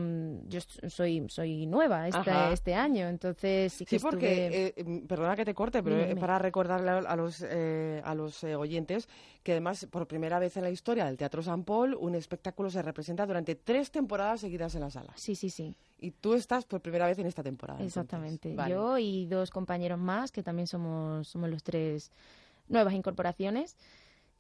[0.48, 5.04] yo soy, soy nueva este, este año, entonces sí que Sí, porque, estuve- eh, eh,
[5.08, 9.08] perdona que te corte, pero Dime, para recordarle a los, eh, a los oyentes
[9.44, 12.82] que además, por primera vez en la historia del Teatro San Paul, un espectáculo se
[12.82, 15.20] representa durante tres temporadas seguidas en las salas.
[15.22, 17.84] Sí, sí, sí, Y tú estás por primera vez en esta temporada.
[17.84, 18.56] exactamente.
[18.56, 18.74] Vale.
[18.74, 22.12] Yo y dos compañeros más, que también somos, somos los tres
[22.68, 23.78] nuevas incorporaciones,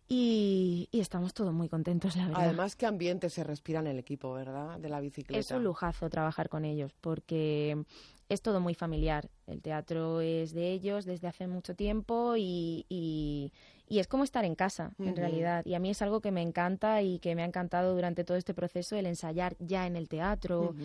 [0.09, 2.43] y, y estamos todos muy contentos, la verdad.
[2.45, 4.79] Además, qué ambiente se respira en el equipo, ¿verdad?
[4.79, 5.39] De la bicicleta.
[5.39, 7.83] Es un lujazo trabajar con ellos porque
[8.29, 9.29] es todo muy familiar.
[9.47, 13.51] El teatro es de ellos desde hace mucho tiempo y, y-
[13.89, 15.65] y es como estar en casa, en realidad.
[15.65, 18.35] Y a mí es algo que me encanta y que me ha encantado durante todo
[18.37, 20.75] este proceso, el ensayar ya en el teatro,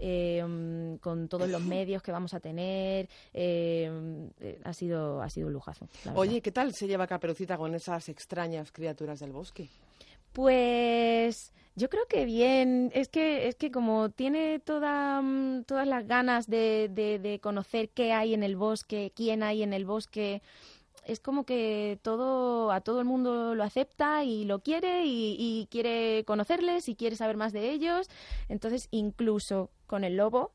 [0.00, 3.08] eh, mm, con todos los medios que vamos a tener.
[3.32, 5.88] eh, mm, eh, ha, sido, ha sido un lujazo.
[6.14, 9.68] Oye, ¿qué tal se lleva Caperucita con esas extrañas criaturas del bosque?
[10.32, 12.90] Pues yo creo que bien.
[12.94, 17.88] Es que, es que como tiene toda, mm, todas las ganas de, de, de conocer
[17.90, 20.42] qué hay en el bosque, quién hay en el bosque,
[21.10, 25.66] es como que todo a todo el mundo lo acepta y lo quiere y, y
[25.70, 28.08] quiere conocerles y quiere saber más de ellos.
[28.48, 30.52] Entonces, incluso con el lobo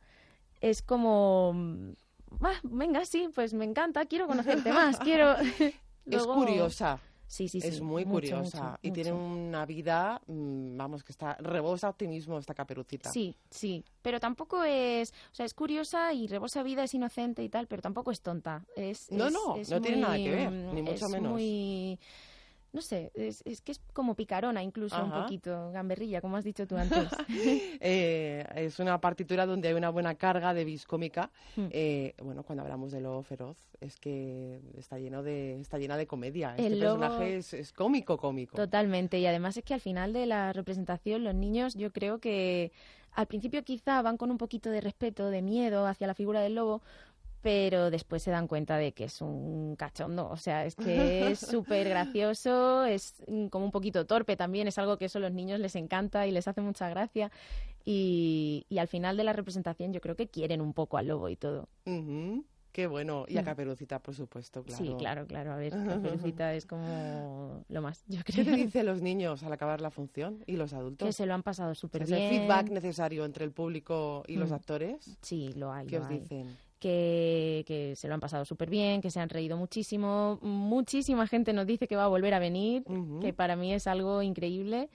[0.62, 1.91] es como, mm,
[2.41, 5.36] "Ah, venga, sí, pues me encanta, quiero conocerte más, quiero.
[6.06, 7.00] Es curiosa.
[7.36, 7.67] Sí, sí, sí.
[7.67, 12.39] es muy mucho, curiosa mucho, y tiene una vida, mm, vamos, que está rebosa optimismo
[12.39, 13.12] esta caperucita.
[13.12, 17.50] Sí, sí, pero tampoco es, o sea, es curiosa y rebosa vida, es inocente y
[17.50, 18.63] tal, pero tampoco es tonta.
[18.78, 21.32] Es, No, es- no, es no tiene nada que ver, mm, ni mucho es menos.
[21.34, 22.00] Muy,
[22.76, 26.68] no sé, es, es que es como picarona incluso un poquito, gamberrilla, como has dicho
[26.68, 27.08] tú antes.
[27.80, 31.32] Eh, es una partitura donde hay una buena carga de vis cómica.
[31.56, 31.68] Hmm.
[31.72, 36.06] Eh, bueno, cuando hablamos de lobo feroz, es que está lleno de, está llena de
[36.06, 36.52] comedia.
[36.52, 38.56] Este El lobo- personaje es, es cómico, cómico.
[38.58, 42.72] Totalmente, y además es que al final de la representación los niños yo creo que
[43.14, 46.56] al principio quizá van con un poquito de respeto, de miedo hacia la figura del
[46.56, 46.82] lobo,
[47.45, 51.39] pero después se dan cuenta de que es un cachondo, o sea, es que es
[51.41, 55.31] súper gracioso, es mm, como un poquito torpe también, es algo que eso a los
[55.31, 57.29] niños les encanta y les hace mucha gracia,
[57.84, 61.29] y, y al final de la representación yo creo que quieren un poco al lobo
[61.29, 61.69] y todo.
[61.86, 63.25] Ujú, Qué bueno.
[63.29, 63.45] Y a Mm.
[63.45, 64.84] Caperucita, por supuesto, claro.
[64.84, 65.71] Sí, claro, claro, a ver,
[66.41, 68.45] Caperucita es como lo más, yo ¿Qué creo.
[68.45, 71.05] te dicen los niños al acabar la función y los adultos?
[71.08, 72.41] Que se lo han pasado súper ¿Es el bien.
[72.41, 74.53] feedback necesario entre el público y los Mm.
[74.55, 75.17] actores?
[75.21, 75.86] Sí, lo hay.
[75.86, 76.19] ¿Qué lo os hay.
[76.21, 76.58] dicen?
[76.89, 80.38] Que, que se lo han pasado súper bien, que se han reído muchísimo.
[80.43, 82.84] Muchísima gente nos dice que va a volver a venir,
[83.21, 84.89] que para mí es algo increíble.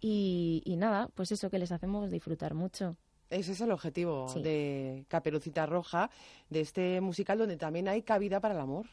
[0.00, 2.96] Y, y nada, pues eso que les hacemos disfrutar mucho.
[3.30, 4.42] Ese es el objetivo Sí.
[4.42, 6.08] de Caperucita Roja,
[6.50, 8.86] de este musical donde también hay cabida para el amor.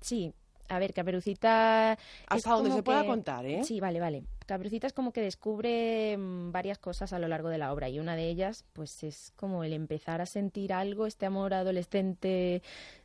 [0.00, 0.32] Sí,
[0.68, 1.98] A ver, Caperucita...
[2.28, 3.62] Hasta donde se pueda que- contar, ¿eh?
[3.64, 4.24] Sí, vale, vale.
[4.46, 7.98] Caperucita es como que descubre mm, varias cosas a lo largo de la obra y
[8.00, 12.62] una de ellas pues es como el empezar a sentir algo, este amor adolescente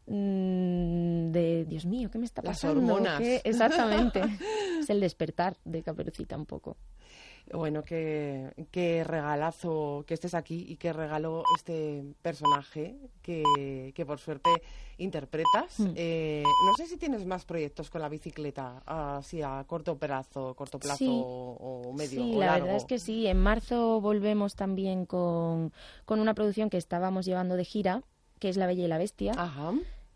[0.08, 2.82] mm, de Dios mío, ¿qué me está Las pasando?
[2.94, 3.20] hormonas.
[3.20, 3.42] ¿Qué?
[3.44, 4.22] Exactamente.
[4.80, 6.78] es el despertar de Caperucita un poco.
[7.54, 14.20] Bueno, qué, qué regalazo que estés aquí y qué regalo este personaje que, que por
[14.20, 14.50] suerte
[14.98, 15.80] interpretas.
[15.80, 15.92] Mm.
[15.96, 20.80] Eh, no sé si tienes más proyectos con la bicicleta, así a corto plazo, corto
[20.80, 21.08] plazo Sí.
[21.10, 22.66] o, o medio Sí, o la largo.
[22.66, 23.28] verdad es que sí.
[23.28, 25.72] En marzo volvemos también con,
[26.06, 28.04] con una producción que estábamos llevando de gira,
[28.40, 29.32] que es La Bella y la Bestia.
[29.38, 29.74] Ajá,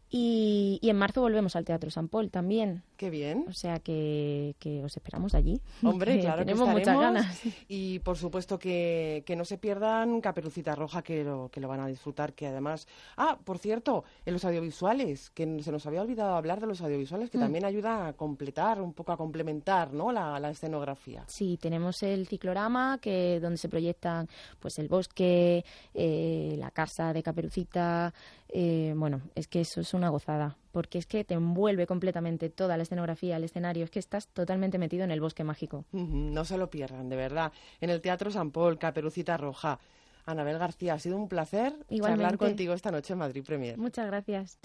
[0.10, 2.84] Y, y en marzo volvemos al Teatro San Paul también.
[3.02, 3.46] Qué bien.
[3.50, 5.60] O sea que, que os esperamos allí.
[5.84, 7.42] Hombre, Que claro que tenemos muchas ganas.
[7.68, 11.80] Y por supuesto que, que no se pierdan Caperucita Roja, que lo, que lo van
[11.80, 12.88] a disfrutar, que además...
[13.18, 17.32] Ah, por cierto, en los audiovisuales, que se nos había olvidado hablar de los audiovisuales,
[17.32, 17.42] que Mm.
[17.42, 21.24] también ayuda a completar, un poco a complementar, ¿no?, la, la escenografía.
[21.28, 24.28] Sí, tenemos el ciclorama que donde se proyectan
[24.60, 28.14] pues el bosque, eh, la casa de Caperucita.
[28.54, 32.78] eh, bueno, es que eso es una gozada, porque es que te envuelve completamente toda
[32.78, 33.84] la escenografía, el escenario.
[33.84, 35.86] Es que estás totalmente metido en el bosque mágico.
[35.92, 37.52] No se lo pierdan, de verdad.
[37.80, 39.80] En el Teatro San Paul, Caperucita Roja.
[40.26, 42.38] Anabel García, ha sido un placer charlar Igualmente.
[42.38, 43.78] contigo esta noche en Madrid Premier.
[43.78, 44.60] Muchas gracias.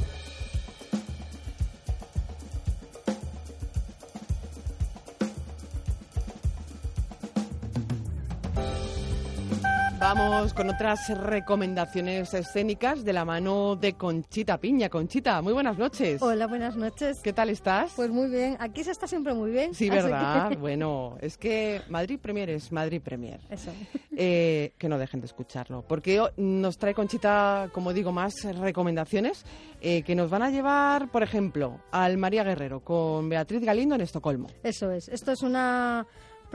[10.09, 14.89] Vamos con otras recomendaciones escénicas de la mano de Conchita Piña.
[14.89, 16.23] Conchita, muy buenas noches.
[16.23, 17.19] Hola, buenas noches.
[17.25, 17.91] ¿Qué tal estás?
[17.97, 19.75] Pues muy bien, aquí se está siempre muy bien.
[19.75, 20.51] Sí, ¿verdad?
[20.51, 23.41] que- Bueno, es que Madrid Premier es Madrid Premier.
[23.51, 23.73] Eso.
[24.17, 29.45] Eh, que no dejen de escucharlo, porque nos trae Conchita, como digo, más recomendaciones
[29.81, 34.03] eh, que nos van a llevar, por ejemplo, al María Guerrero con Beatriz Galindo en
[34.03, 34.47] Estocolmo.
[34.63, 35.09] Eso es.
[35.09, 36.07] Esto es una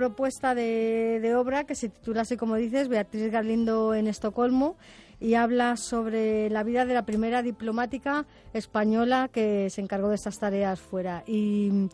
[0.02, 4.76] propuesta de, obra que se titula así como dices, Beatriz Galindo en Estocolmo
[5.20, 10.40] y habla sobre la vida de la primera diplomática española que se encargó de estas
[10.40, 11.24] tareas fuera.
[11.28, 11.88] Y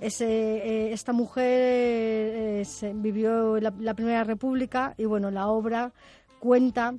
[0.00, 5.92] ese, eh, esta mujer eh, vivió la, la Primera República y bueno, la obra
[6.40, 6.96] cuenta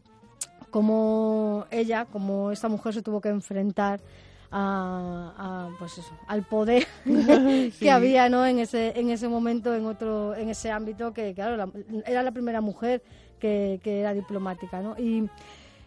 [0.69, 3.99] cómo ella, como esta mujer se tuvo que enfrentar
[4.57, 7.73] a, a, pues eso, al poder Sí.
[7.79, 8.45] que había ¿no?
[8.45, 11.69] en ese en ese momento en otro en ese ámbito que claro la-
[12.05, 13.03] era la primera mujer
[13.39, 14.95] que, que era diplomática ¿no?
[14.97, 15.29] y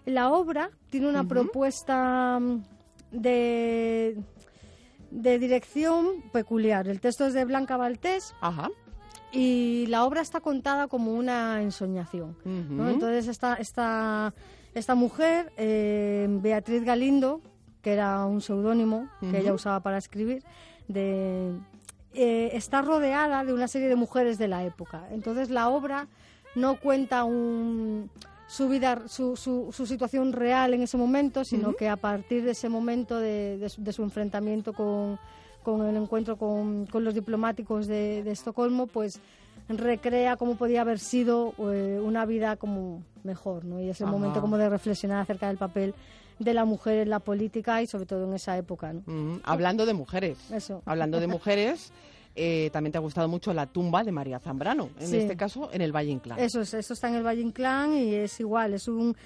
[0.04, 2.62] la obra tiene una propuesta mm,
[3.12, 4.18] de
[5.11, 8.68] de dirección peculiar el texto es de Blanca Valtés Ajá.
[9.33, 12.37] y la obra está contada como una ensoñación.
[12.44, 14.35] Entonces esta, esta,
[14.74, 17.40] esta mujer, eh, Beatriz Galindo,
[17.82, 20.42] que era un seudónimo que ella usaba para escribir,
[20.88, 21.52] de,
[22.14, 25.06] eh, está rodeada de una serie de mujeres de la época.
[25.10, 26.08] Entonces la obra
[26.54, 28.10] no cuenta un,
[28.48, 32.52] su vida, su, su, su situación real en ese momento, sino que a partir de
[32.52, 35.18] ese momento de, de su- de su enfrentamiento con,
[35.62, 39.20] con el encuentro con, con los diplomáticos de, de Estocolmo, pues
[39.68, 43.78] recrea cómo podía haber sido eh, una vida como mejor, ¿no?
[43.80, 44.16] Y es el Ajá.
[44.16, 45.94] momento como de reflexionar acerca del papel
[46.38, 48.94] de la mujer en la política y sobre todo en esa época.
[49.44, 50.38] Hablando de mujeres.
[50.53, 50.83] Eso.
[50.87, 51.92] Hablando de mujeres,
[52.37, 55.16] eh, también te ha gustado mucho la tumba de María Zambrano, en Sí.
[55.16, 56.38] este caso en el Valle Inclán.
[56.38, 59.16] Eso, es, eso está en el Valle Inclán y es igual, es un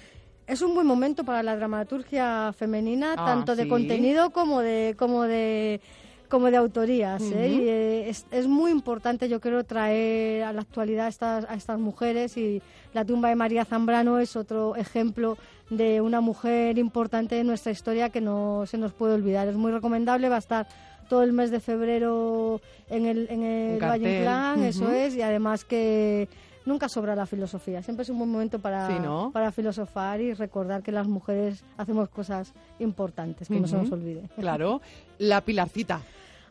[0.45, 5.23] es un buen momento para la dramaturgia femenina, Ah, tanto de contenido como de como
[5.23, 5.79] de
[6.27, 7.21] como de autorías.
[7.21, 7.47] ¿eh?
[7.49, 11.53] Y, eh, es, es muy importante, yo creo, traer a la actualidad a estas, a
[11.53, 12.59] estas mujeres y
[12.93, 15.37] la tumba de María Zambrano es otro ejemplo
[15.69, 19.47] de una mujer importante de nuestra historia que no se nos puede olvidar.
[19.47, 20.67] Es muy recomendable, va a estar
[21.09, 24.19] todo el mes de febrero en el, en el Valle.
[24.19, 26.27] Inclán, eso es, y además que
[26.65, 27.81] nunca sobra la filosofía.
[27.81, 29.31] Siempre es un buen momento para, Sí, ¿no?
[29.33, 34.23] para filosofar y recordar que las mujeres hacemos cosas importantes, que no se nos olvide.
[34.39, 34.81] Claro,
[35.17, 36.01] la Pilarcita.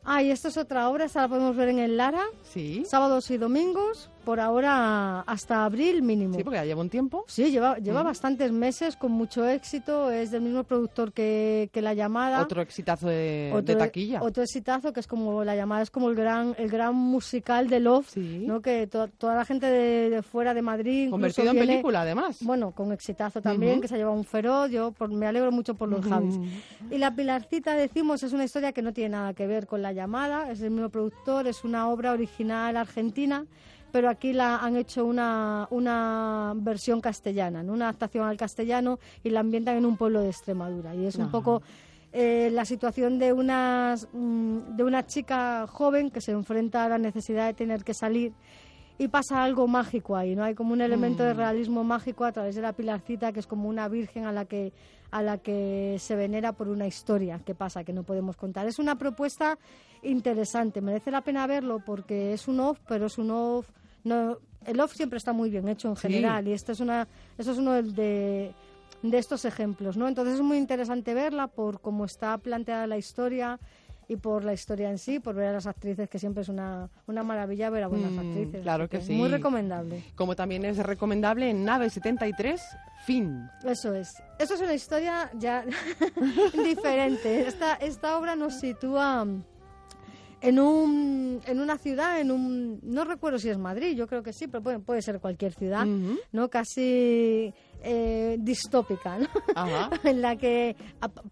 [0.05, 2.83] Ah, y esto es otra obra, esta la podemos ver en el Lara, Sí.
[2.87, 6.35] sábados y domingos, por ahora hasta abril mínimo.
[6.35, 7.25] Sí, porque ya lleva un tiempo.
[7.29, 11.95] Sí, lleva, lleva bastantes meses con mucho éxito, es del mismo productor que, que La
[11.95, 12.41] Llamada.
[12.43, 14.23] Otro exitazo de, de Otro- taquilla.
[14.23, 17.81] Otro exitazo que es como La Llamada, es como el gran, el gran musical de
[17.81, 18.45] Love, Sí.
[18.47, 18.61] ¿no?
[18.61, 21.11] que to- toda la gente de, de fuera de Madrid...
[21.11, 22.39] Convertido en viene- película, además.
[22.43, 25.75] Bueno, con exitazo también, que se ha llevado un feroz, yo por- me alegro mucho
[25.75, 26.39] por los Javis.
[26.91, 29.92] Y La Pilarcita, decimos, es una historia que no tiene nada que ver con La
[29.93, 33.47] Llamada, es el mismo productor, es una obra original argentina,
[33.93, 37.75] pero aquí la han hecho una, una versión castellana, ¿no?
[37.75, 40.95] una adaptación al castellano y la ambientan en un pueblo de Extremadura.
[40.95, 41.63] Y es un poco
[42.13, 46.99] eh, la situación de, unas, mm, de una chica joven que se enfrenta a la
[46.99, 48.33] necesidad de tener que salir
[48.99, 50.45] y pasa algo mágico ahí, ¿no?
[50.45, 51.37] Hay como un elemento de Mm.
[51.39, 54.73] realismo mágico a través de la pilarcita que es como una virgen a la que
[55.11, 58.67] a la que se venera por una historia que pasa que no podemos contar.
[58.67, 59.59] Es una propuesta
[60.03, 63.69] interesante, merece la pena verlo porque es un off, pero es un off
[64.05, 66.03] no el off siempre está muy bien hecho en Sí.
[66.03, 67.07] general y esto es una
[67.39, 68.55] esto es uno de
[69.03, 70.07] de estos ejemplos, ¿no?
[70.07, 73.59] Entonces es muy interesante verla por cómo está planteada la historia
[74.13, 76.89] y por la historia en sí, por ver a las actrices, que siempre es una,
[77.07, 78.63] una maravilla ver a buenas Mm, actrices.
[78.63, 79.13] claro que sí.
[79.15, 80.03] Muy recomendable.
[80.15, 82.61] Como también es recomendable en Nave 73,
[83.07, 83.49] Fin.
[83.65, 84.15] Eso es.
[84.39, 85.65] Eso es una historia ya
[86.65, 87.47] diferente.
[87.49, 89.27] Esta, esta obra nos sitúa
[90.41, 92.81] en, un, en una ciudad, en un...
[92.83, 95.87] No recuerdo si es Madrid, yo creo que sí, pero puede, puede ser cualquier ciudad.
[96.33, 96.49] ¿no?
[96.51, 97.53] Casi
[97.83, 99.27] eh, distópica, ¿no?
[99.55, 99.91] Ajá.
[100.05, 100.77] en la que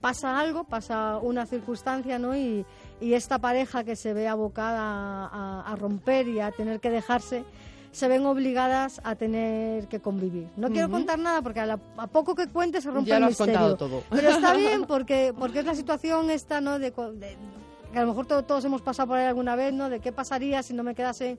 [0.01, 2.37] pasa algo, pasa una circunstancia, ¿no?
[2.37, 2.65] Y,
[3.01, 7.45] y esta pareja que se ve abocada a, a romper y a tener que dejarse,
[7.93, 10.47] se ven obligadas a tener que convivir.
[10.57, 13.23] No quiero contar nada porque a, la- a poco que cuente se rompe Ya el
[13.23, 13.55] lo has misterio.
[13.55, 14.03] contado todo.
[14.11, 16.79] Pero está bien porque, porque es la situación esta, ¿no?
[16.79, 19.89] De, que a lo mejor to- todos hemos pasado por ahí alguna vez, ¿no?
[19.91, 21.39] De qué pasaría si no me quedase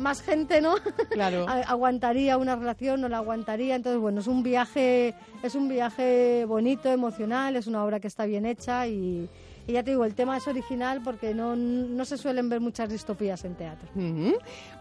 [0.00, 0.74] más gente, ¿no?
[1.10, 1.46] Claro.
[1.66, 3.74] Aguantaría una relación, no la aguantaría.
[3.76, 8.24] Entonces, bueno, es un viaje, es un viaje bonito, emocional, es una obra que está
[8.26, 9.28] bien hecha y,
[9.66, 12.88] y ya te digo, el tema es original porque no, no se suelen ver muchas
[12.88, 13.88] distopías en teatro.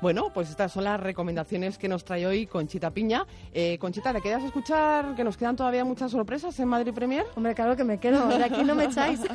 [0.02, 3.26] Bueno, pues estas son las recomendaciones que nos trae hoy Conchita Piña.
[3.54, 7.26] Eh, Conchita, ¿te quedas a escuchar que nos quedan todavía muchas sorpresas en Madrid Premier?
[7.36, 9.20] Hombre, claro que me quedo, de aquí no me echáis.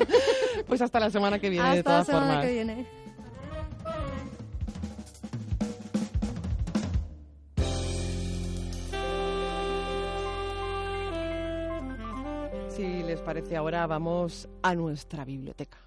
[0.67, 2.45] Pues hasta la semana que viene, de Hasta la todas semana formas.
[2.45, 3.04] que viene.
[12.75, 15.77] Si les parece ahora, vamos a nuestra biblioteca.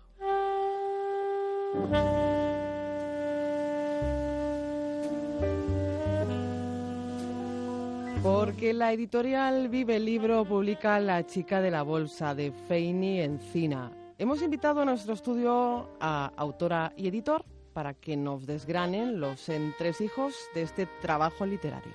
[8.23, 13.93] Porque la editorial Vive el Libro publica La chica de la bolsa de Feini Encina.
[14.17, 20.35] Hemos invitado a nuestro estudio a autora y editor para que nos desgranen los entresijos
[20.55, 21.93] de este trabajo literario.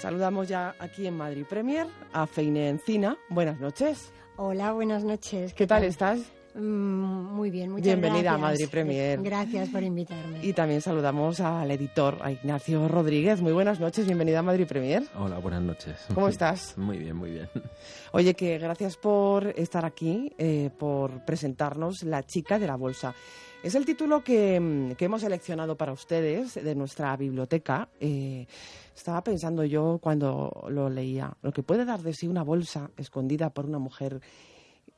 [0.00, 3.18] Saludamos ya aquí en Madrid Premier a Feine Encina.
[3.28, 4.10] Buenas noches.
[4.36, 5.52] Hola, buenas noches.
[5.52, 6.20] ¿Qué tal estás?
[6.54, 8.40] Mm, muy bien, muchas Bienvenida a gracias.
[8.40, 9.20] Madrid Premier.
[9.22, 10.38] Gracias por invitarme.
[10.42, 13.42] Y también saludamos al editor, a Ignacio Rodríguez.
[13.42, 15.02] Muy buenas noches, bienvenida a Madrid Premier.
[15.18, 15.98] Hola, buenas noches.
[16.14, 16.72] ¿Cómo estás?
[16.78, 17.50] Muy bien, muy bien.
[18.12, 23.14] Oye, que gracias por estar aquí, eh, por presentarnos La chica de la bolsa.
[23.62, 27.90] Es el título que, mm, que hemos seleccionado para ustedes de nuestra biblioteca.
[28.00, 28.46] Eh,
[29.00, 33.50] estaba pensando yo cuando lo leía, lo que puede dar de sí una bolsa escondida
[33.50, 34.20] por una mujer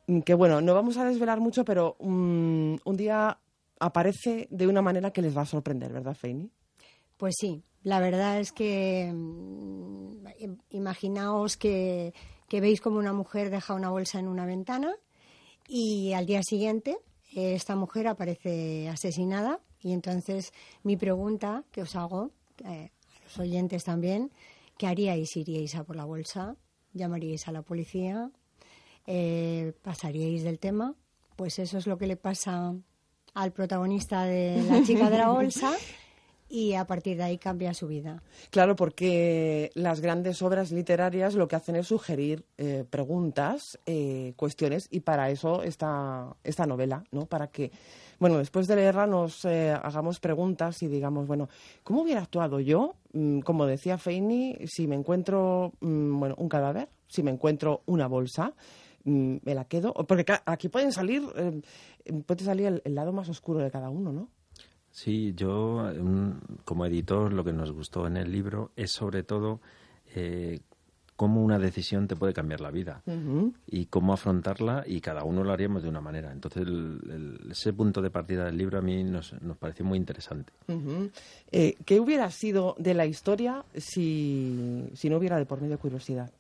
[0.07, 3.39] mm, que, bueno, no vamos a desvelar mucho, pero mm, un día
[3.81, 6.51] aparece de una manera que les va a sorprender, ¿verdad, Feini?
[7.17, 12.13] Pues sí, la verdad es que mm, im- imaginaos que,
[12.49, 14.95] que veis como una mujer deja una bolsa en una ventana
[15.69, 16.97] y al día siguiente
[17.35, 22.31] eh, esta mujer aparece asesinada y entonces mi pregunta que os hago
[22.65, 22.91] eh,
[23.39, 24.31] oyentes también,
[24.79, 25.37] ¿qué haríais?
[25.37, 26.57] ¿Iríais a por la bolsa?
[26.93, 28.31] ¿Llamaríais a la policía?
[29.07, 30.95] Eh, ¿Pasaríais del tema?
[31.37, 32.75] Pues eso es lo que le pasa
[33.35, 35.73] al protagonista de La chica de la bolsa
[36.53, 38.23] y a partir de ahí cambia su vida.
[38.51, 44.87] Claro, porque las grandes obras literarias lo que hacen es sugerir eh, preguntas, eh, cuestiones,
[44.91, 47.25] y para eso está esta novela, ¿no?
[47.25, 47.73] Para que,
[48.23, 51.49] bueno, después de leerla nos eh, hagamos preguntas y digamos, bueno,
[51.83, 52.95] ¿cómo hubiera actuado yo?
[53.15, 58.07] Mm, como decía Feini, si me encuentro, mm, bueno, un cadáver, si me encuentro una
[58.07, 58.55] bolsa,
[59.03, 61.63] mm, me la quedo, porque aquí pueden salir, eh,
[62.25, 64.29] puede salir el, lado más oscuro de cada uno, ¿no?
[64.89, 69.61] Sí, yo mm, como editor lo que nos gustó en el libro es sobre todo
[70.15, 70.61] eh,
[71.17, 73.03] cómo una decisión te puede cambiar la vida
[73.67, 76.33] y cómo afrontarla y cada uno lo haríamos de una manera.
[76.33, 77.01] Entonces el-
[77.45, 80.53] el- ese punto de partida del libro a mí nos, nos pareció muy interesante.
[81.53, 86.31] Eh, ¿Qué hubiera sido de la historia si, si no hubiera de por medio curiosidad?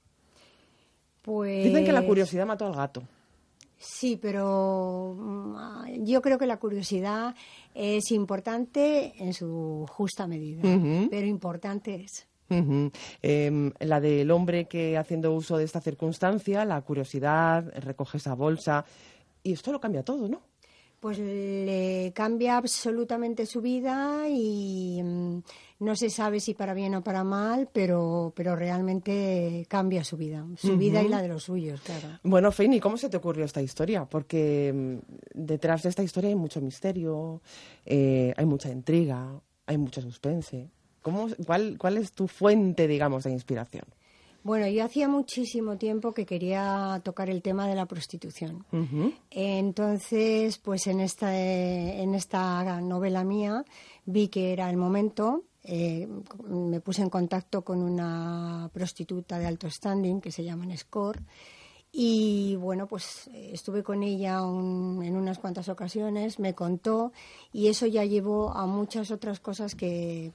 [1.22, 3.02] Pues Dicen que la curiosidad mató al gato.
[3.78, 7.34] Sí, pero mm, yo creo que la curiosidad
[7.74, 10.62] es importante en su justa medida,
[11.10, 12.26] pero importante es.
[13.22, 18.84] Em, la del hombre que haciendo uso de esta circunstancia, la curiosidad, recoge esa bolsa
[19.42, 20.40] y esto lo cambia todo, ¿no?
[21.00, 25.38] Pues le cambia absolutamente su vida y mm,
[25.80, 30.46] no se sabe si para bien o para mal, pero, pero realmente cambia su vida,
[30.57, 32.20] su vida y la de los suyos, claro.
[32.22, 34.05] Bueno, Feini, ¿cómo se te ocurrió esta historia?
[34.05, 34.98] Porque mm,
[35.34, 37.42] detrás de esta historia hay mucho misterio,
[37.84, 40.70] eh, hay mucha intriga, hay mucho suspense.
[41.03, 43.84] ¿Cómo, cuál, ¿Cuál es tu fuente, digamos, de inspiración?
[44.44, 48.66] Bueno, yo hacía muchísimo tiempo que quería tocar el tema de la prostitución.
[49.30, 53.64] Entonces, pues en esta, en esta novela mía
[54.05, 55.44] vi que era el momento.
[55.62, 56.09] Eh,
[56.48, 61.22] me puse en contacto con una prostituta de alto standing que se llama Score.
[61.92, 67.12] Y bueno, pues estuve con ella en unas cuantas ocasiones, me contó
[67.53, 70.32] y eso ya llevó a muchas otras cosas que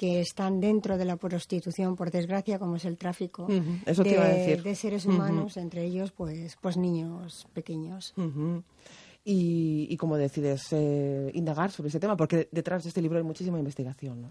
[0.00, 5.58] que están dentro de la prostitución, por desgracia, como es el tráfico de, seres humanos,
[5.58, 8.14] entre ellos, pues, pues niños pequeños.
[9.22, 12.16] y, cómo decides eh, indagar sobre ese tema?
[12.16, 14.30] Porque detrás de este libro hay muchísima investigación, ¿no?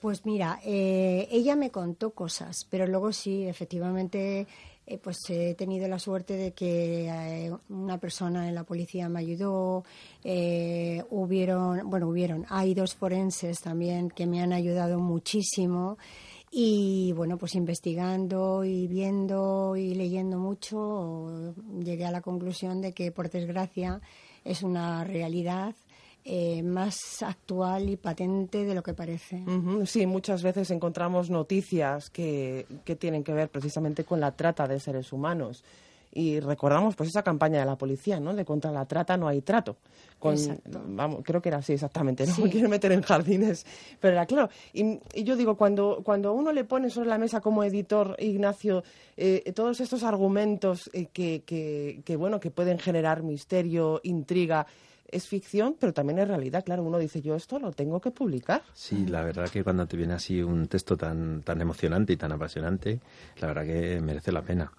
[0.00, 4.46] Pues mira, eh, ella me contó cosas, pero luego sí, efectivamente,
[4.90, 9.20] eh, pues he tenido la suerte de que eh, una persona en la policía me
[9.20, 9.84] ayudó,
[10.24, 15.96] eh, hubieron, bueno, hubieron, hay dos forenses también que me han ayudado muchísimo
[16.50, 23.12] y bueno, pues investigando y viendo y leyendo mucho, llegué a la conclusión de que
[23.12, 24.00] por desgracia
[24.44, 25.76] es una realidad
[26.24, 29.42] eh, más actual y patente de lo que parece.
[29.86, 34.80] Sí, muchas veces encontramos noticias que, que tienen que ver precisamente con la trata de
[34.80, 35.64] seres humanos
[36.12, 38.34] y recordamos pues esa campaña de la policía, ¿no?
[38.34, 39.76] De contra la trata no hay trato.
[40.18, 40.36] Con,
[40.88, 43.64] vamos, creo que era así exactamente, no me quiero meter en jardines,
[44.00, 44.50] pero era claro.
[44.72, 48.82] Y, yo digo, cuando, cuando uno le pone sobre la mesa como editor, Ignacio,
[49.16, 54.66] eh, todos estos argumentos eh, que, que, que, bueno, que pueden generar misterio, intriga,
[55.12, 56.64] es ficción, pero también es realidad.
[56.64, 58.62] Claro, uno dice, yo esto lo tengo que publicar.
[58.72, 62.32] Sí, la verdad que cuando te viene así un texto tan, tan emocionante y tan
[62.32, 63.00] apasionante,
[63.38, 64.72] la verdad que merece la pena.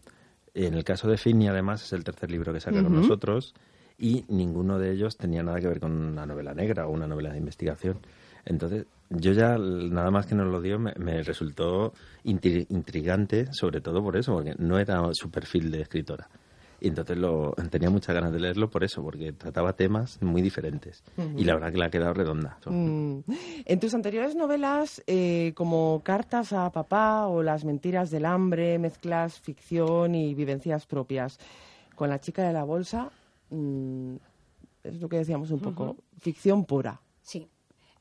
[0.53, 3.53] En el caso de Finny, además, es el tercer libro que saca con nosotros
[3.97, 7.31] y ninguno de ellos tenía nada que ver con una novela negra o una novela
[7.31, 7.99] de investigación.
[8.45, 14.03] Entonces, yo ya, nada más que nos lo dio, me, me resultó intrigante, sobre todo
[14.03, 16.27] por eso, porque no era su perfil de escritora.
[16.83, 21.03] Y entonces lo, tenía muchas ganas de leerlo por eso, porque trataba temas muy diferentes.
[21.37, 22.57] Y la verdad que le ha quedado redonda.
[22.65, 23.19] Mm.
[23.65, 29.39] En tus anteriores novelas, eh, como Cartas a Papá o Las Mentiras del Hambre, mezclas
[29.39, 31.37] ficción y vivencias propias.
[31.93, 33.11] Con La Chica de la Bolsa,
[33.51, 34.15] mm,
[34.83, 36.99] es lo que decíamos un poco, ficción pura.
[37.21, 37.47] Sí.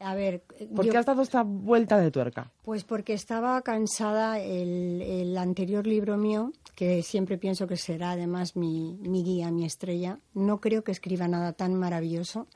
[0.00, 0.42] A ver,
[0.74, 2.50] ¿Por qué has dado esta vuelta de tuerca?
[2.62, 8.56] Pues porque estaba cansada el, el anterior libro mío, que siempre pienso que será además
[8.56, 10.18] mi, mi guía, mi estrella.
[10.32, 12.46] No creo que escriba nada tan maravilloso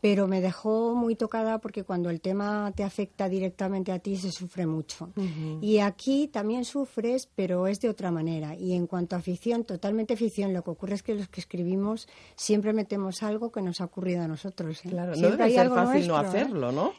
[0.00, 4.32] pero me dejó muy tocada porque cuando el tema te afecta directamente a ti se
[4.32, 5.10] sufre mucho.
[5.60, 8.54] Y aquí también sufres, pero es de otra manera.
[8.54, 12.08] Y en cuanto a ficción, totalmente ficción, lo que ocurre es que los que escribimos
[12.34, 14.84] siempre metemos algo que nos ha ocurrido a nosotros.
[14.84, 14.90] ¿eh?
[14.90, 16.26] Claro, no debe ser fácil no ¿eh?
[16.26, 16.92] hacerlo, ¿no?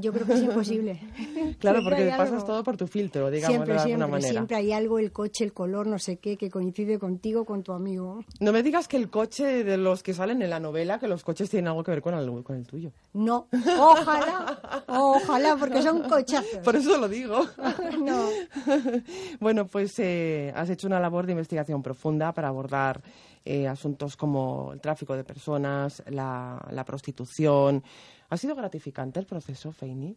[0.00, 1.00] Yo creo que es imposible.
[1.58, 4.32] claro, porque pasas todo por tu filtro, digamos, siempre, de alguna manera.
[4.32, 7.72] Siempre hay algo, el coche, el color, no sé qué, que coincide contigo, con tu
[7.72, 8.24] amigo.
[8.40, 11.24] No me digas que el coche de los que salen en la novela, que los
[11.24, 12.92] coches tienen algo que ver con con el tuyo.
[13.12, 13.48] No,
[13.78, 16.58] ojalá, ojalá, porque son cochazos.
[16.64, 17.46] Por eso lo digo.
[18.00, 18.28] no.
[19.40, 23.02] Bueno, pues eh, has hecho una labor de investigación profunda para abordar
[23.44, 27.82] eh, asuntos como el tráfico de personas, la, la prostitución.
[28.30, 30.16] ¿Ha sido gratificante el proceso, Feini?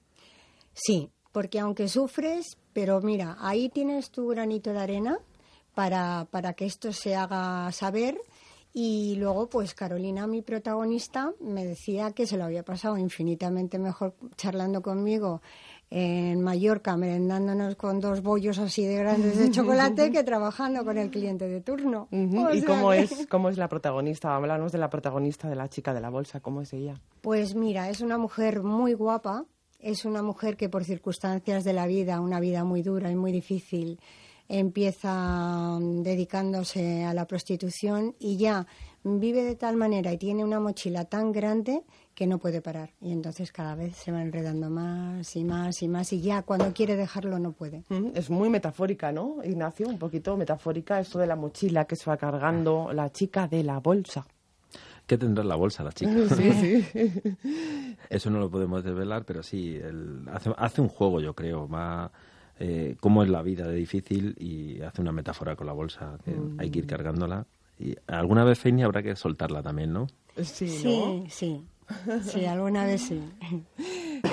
[0.73, 5.19] Sí, porque aunque sufres, pero mira, ahí tienes tu granito de arena
[5.73, 8.19] para, para que esto se haga saber
[8.73, 14.15] y luego, pues Carolina, mi protagonista, me decía que se lo había pasado infinitamente mejor
[14.37, 15.41] charlando conmigo
[15.89, 21.11] en Mallorca, merendándonos con dos bollos así de grandes de chocolate que trabajando con el
[21.11, 22.07] cliente de turno.
[22.11, 24.33] ¿Y cómo, es, cómo es la protagonista?
[24.33, 26.39] Hablamos de la protagonista de la chica de la bolsa.
[26.39, 26.93] ¿Cómo es ella?
[27.19, 29.45] Pues mira, es una mujer muy guapa.
[29.79, 33.31] Es una mujer que por circunstancias de la vida, una vida muy dura y muy
[33.31, 33.99] difícil,
[34.51, 38.67] empieza mm, dedicándose a la prostitución y ya
[39.03, 41.83] vive de tal manera y tiene una mochila tan grande
[42.13, 42.91] que no puede parar.
[43.01, 46.73] Y entonces cada vez se va enredando más y más y más y ya cuando
[46.73, 47.83] quiere dejarlo no puede.
[48.13, 49.87] Es muy metafórica, ¿no, Ignacio?
[49.87, 53.79] Un poquito metafórica esto de la mochila que se va cargando la chica de la
[53.79, 54.27] bolsa.
[55.07, 56.11] ¿Qué tendrá en la bolsa la chica?
[56.35, 56.85] Sí, sí.
[58.09, 59.79] Eso no lo podemos desvelar, pero sí,
[60.31, 62.11] hace, hace un juego, yo creo, más
[62.63, 66.35] eh, cómo es la vida de difícil y hace una metáfora con la bolsa, que
[66.59, 66.89] hay que ir mm.
[66.89, 67.47] cargándola.
[67.79, 70.05] Y alguna vez, Feini, habrá que soltarla también, ¿no?
[70.37, 71.65] Sí, sí, sí.
[72.23, 73.21] Sí, alguna vez sí.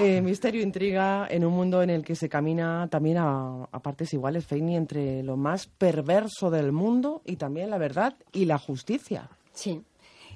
[0.02, 4.12] Eh, misterio, intriga en un mundo en el que se camina también a, a partes
[4.12, 9.30] iguales, Feini, entre lo más perverso del mundo y también la verdad y la justicia.
[9.54, 9.82] Sí.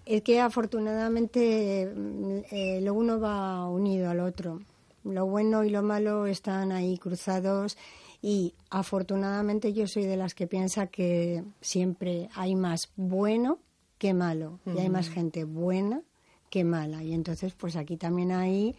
[0.06, 4.60] Es que afortunadamente mm, eh, lo uno va unido al otro.
[5.04, 7.76] Lo bueno y lo malo están ahí cruzados
[8.20, 13.58] y afortunadamente yo soy de las que piensa que siempre hay más bueno
[13.98, 15.14] que malo y hay más Ujú.
[15.14, 16.02] gente buena
[16.50, 18.76] que mala y entonces pues aquí también hay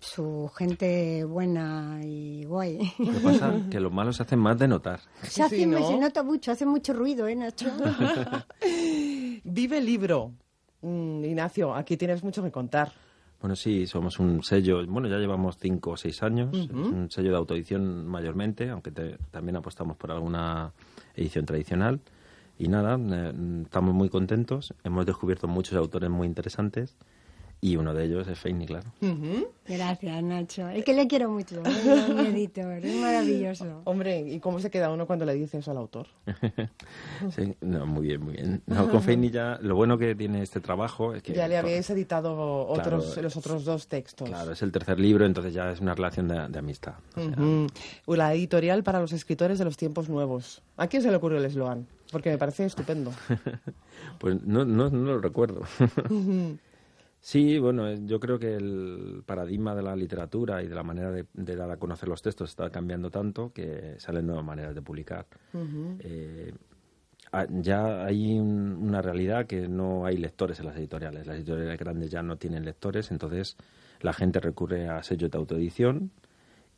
[0.00, 2.92] su gente buena y guay.
[2.98, 5.00] Lo que pasa que los malos se hacen más de notar.
[5.22, 7.70] Se, hace, se nota mucho, hace mucho ruido, ¿eh, Nacho?
[9.44, 10.32] Vive libro.
[10.80, 12.92] Mm, Ignacio, aquí tienes mucho que contar.
[13.42, 17.30] Bueno, sí, somos un sello, bueno, ya llevamos cinco o seis años, es un sello
[17.32, 20.72] de autoedición mayormente, aunque te- también apostamos por alguna
[21.16, 22.00] edición tradicional.
[22.58, 23.32] Y nada, eh,
[23.64, 26.96] estamos muy contentos, hemos descubierto muchos autores muy interesantes
[27.64, 28.90] y uno de ellos es Feini, claro.
[29.68, 30.68] Gracias, Nacho.
[30.68, 33.82] Es que le quiero mucho, es mi editor, es maravilloso.
[33.84, 36.08] Hombre, ¿y cómo se queda uno cuando le dice eso al autor?
[37.30, 38.62] Sí, no, muy bien, muy bien.
[38.66, 41.32] No, con Feini ya, lo bueno que tiene este trabajo es que...
[41.32, 44.28] ya le habéis editado otros, Claro, los otros dos textos.
[44.28, 46.94] Claro, es el tercer libro, entonces ya es una relación de, de amistad.
[47.16, 47.68] Ujú.
[48.16, 50.62] La editorial para los escritores de los tiempos nuevos.
[50.76, 51.86] ¿A quién se le ocurrió el eslogan?
[52.10, 53.12] Porque me parece estupendo.
[54.18, 55.62] Pues no, no, no lo recuerdo.
[57.24, 61.12] Sí, bueno, eh, yo creo que el paradigma de la literatura y de la manera
[61.12, 64.82] de, de dar a conocer los textos está cambiando tanto que salen nuevas maneras de
[64.82, 65.26] publicar.
[66.00, 66.52] Eh,
[67.60, 71.26] ya hay un- una realidad que no hay lectores en las editoriales.
[71.28, 73.56] Las editoriales grandes ya no tienen lectores, entonces
[74.00, 76.10] la gente recurre a sellos de autoedición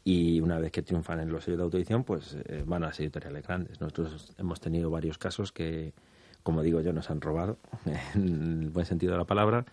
[0.05, 3.01] y una vez que triunfan en los sellos de autoedición, pues eh, van a las
[3.01, 3.81] editoriales grandes.
[3.81, 5.95] Nosotros hemos tenido varios casos que,
[6.43, 7.57] como digo yo, nos han robado,
[8.15, 9.65] en el buen sentido de la palabra,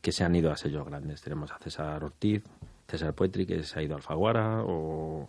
[0.00, 1.20] que se han ido a sellos grandes.
[1.22, 2.42] Tenemos a César Ortiz,
[2.88, 5.28] César Poetri, que se ha ido a Alfaguara, o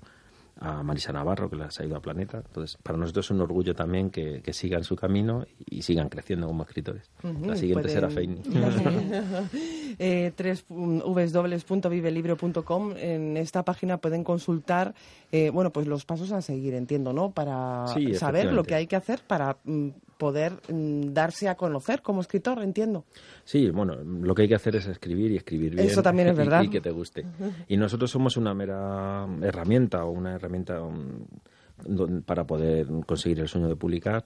[0.59, 2.37] a Marisa Navarro, que se ha ido a Planeta.
[2.45, 6.45] Entonces, para nosotros es un orgullo también que, que sigan su camino y sigan creciendo
[6.47, 7.09] como escritores.
[7.23, 8.41] Ujú, La siguiente pueden- será Feini.
[9.99, 10.31] eh,
[10.69, 12.93] mm, www.vivelibro.com.
[12.97, 14.93] En esta página pueden consultar,
[15.31, 17.31] eh, bueno, pues los pasos a seguir, entiendo, ¿no?
[17.31, 19.89] Para Sí, saber lo que hay que hacer para mm,
[20.21, 23.05] poder mm, darse a conocer como escritor, entiendo.
[23.43, 25.87] Sí, bueno, lo que hay que hacer es escribir y escribir bien.
[25.87, 26.61] Eso también es y- verdad.
[26.61, 27.25] Y, que te guste.
[27.67, 31.25] Y nosotros somos una mera herramienta o una herramienta um,
[31.83, 34.23] don- para poder conseguir el sueño de publicar.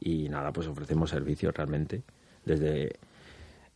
[0.00, 2.02] Y nada, pues ofrecemos servicios realmente.
[2.44, 2.96] Desde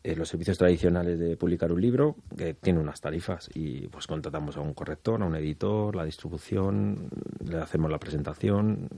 [0.02, 4.56] eh, los servicios tradicionales de publicar un libro, que tiene unas tarifas, y pues contratamos
[4.56, 7.08] a un corrector, a un editor, la distribución,
[7.48, 8.88] le hacemos la presentación,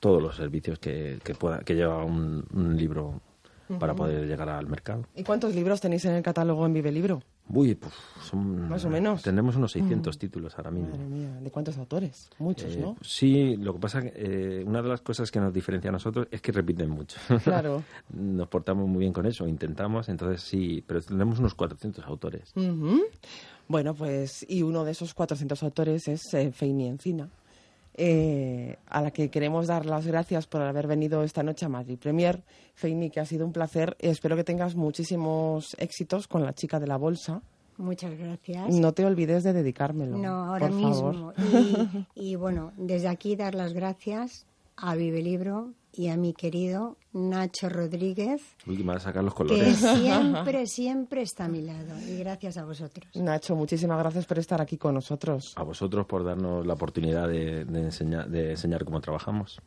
[0.00, 3.20] todos los servicios que, que, pueda, que lleva un, un libro
[3.80, 5.06] para poder llegar al mercado.
[5.16, 7.22] ¿Y cuántos libros tenéis en el catálogo en Vive Libro?
[7.48, 8.68] Uy, pues son...
[8.70, 9.22] Más o menos.
[9.22, 10.18] Tenemos unos 600 Mm.
[10.18, 10.90] títulos ahora mismo.
[10.90, 12.30] Madre mía, ¿de cuántos autores?
[12.38, 12.96] Muchos, Eh, ¿no?
[13.02, 16.26] Sí, lo que pasa que eh, una de las cosas que nos diferencia a nosotros
[16.30, 17.18] es que repiten mucho.
[17.42, 17.82] Claro.
[18.14, 22.52] nos portamos muy bien con eso, intentamos, entonces sí, pero tenemos unos 400 autores.
[23.68, 27.28] Bueno, pues, y uno de esos 400 autores es eh, Feini Encina,
[27.94, 31.98] eh, a la que queremos dar las gracias por haber venido esta noche a Madrid
[31.98, 32.42] Premier.
[32.74, 33.96] Feini, que ha sido un placer.
[34.00, 37.42] Espero que tengas muchísimos éxitos con la chica de la bolsa.
[37.76, 38.68] Muchas gracias.
[38.74, 40.16] No te olvides de dedicármelo.
[40.16, 41.12] No, ahora por mismo.
[41.12, 41.34] favor.
[42.14, 46.96] Y, y, bueno, desde aquí dar las gracias a Vive Libro y a mi querido
[47.12, 49.76] Nacho Rodríguez, Uy, que me a sacar los que colores.
[49.78, 51.94] siempre, siempre está a mi lado.
[52.08, 53.06] Y gracias a vosotros.
[53.14, 55.52] Nacho, muchísimas gracias por estar aquí con nosotros.
[55.56, 59.60] A vosotros por darnos la oportunidad de, de enseñar, de enseñar cómo trabajamos.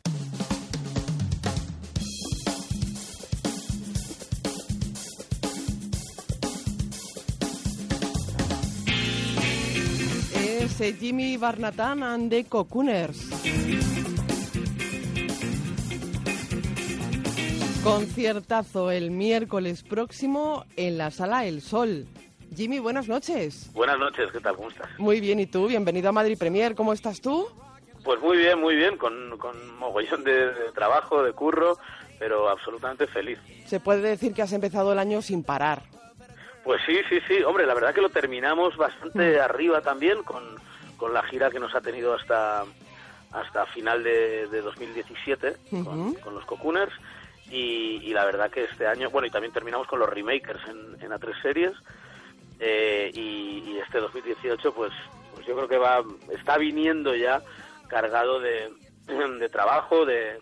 [10.34, 13.18] Es Jimmy Barnatán and the Cocooners.
[17.84, 22.06] Conciertazo el miércoles próximo en la Sala El Sol.
[22.54, 23.70] Jimmy, buenas noches.
[23.72, 24.56] Buenas noches, ¿qué tal?
[24.56, 24.88] ¿Cómo estás?
[24.98, 25.68] Muy bien, ¿y tú?
[25.68, 26.74] Bienvenido a Madrid Premier.
[26.74, 27.48] ¿Cómo estás tú?
[28.04, 31.78] Pues muy bien, muy bien, con, con mogollón de, de trabajo, de curro,
[32.18, 33.38] pero absolutamente feliz.
[33.66, 35.82] Se puede decir que has empezado el año sin parar.
[36.64, 40.42] Pues sí, sí, sí, hombre, la verdad que lo terminamos bastante arriba también con,
[40.96, 42.64] con la gira que nos ha tenido hasta,
[43.32, 46.92] hasta final de, de 2017 con, los Cocooners
[47.50, 51.00] y, y la verdad que este año, bueno, y también terminamos con los remakers en,
[51.02, 51.72] en A3 series
[52.60, 54.92] eh, y, y este 2018 pues,
[55.34, 56.02] pues yo creo que va
[56.36, 57.40] está viniendo ya
[57.88, 58.70] cargado de,
[59.40, 60.38] de trabajo, de,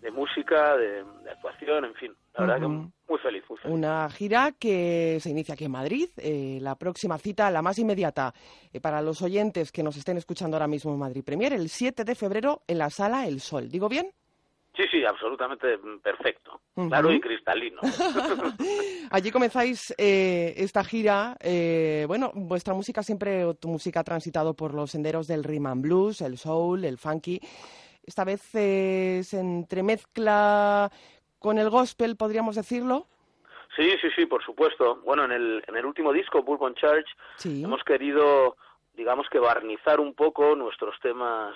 [0.00, 2.12] de música, de, de actuación, en fin.
[2.34, 3.74] La verdad que muy feliz, muy feliz.
[3.74, 6.08] Una gira que se inicia aquí en Madrid.
[6.16, 8.32] eh, la próxima cita, la más inmediata,
[8.72, 12.04] eh, para los oyentes que nos estén escuchando ahora mismo en Madrid Premier, el 7
[12.04, 13.68] de febrero en la Sala El Sol.
[13.68, 14.10] ¿Digo bien?
[14.74, 16.60] Sí, sí, absolutamente perfecto.
[16.74, 17.80] Claro y cristalino.
[19.10, 21.36] Allí comenzáis eh, esta gira.
[21.40, 25.66] eh, bueno, vuestra música siempre, o tu música ha transitado por los senderos del rhythm
[25.66, 27.38] and blues, el soul, el funky.
[28.04, 30.90] Esta vez eh, se entremezcla
[31.38, 33.06] con el gospel, podríamos decirlo.
[33.76, 34.96] Sí, sí, sí, por supuesto.
[35.04, 37.06] Bueno, en el, en el último disco, Bourbon Church,
[37.36, 37.62] Sí.
[37.64, 38.56] hemos querido,
[38.94, 41.54] digamos que barnizar un poco nuestros temas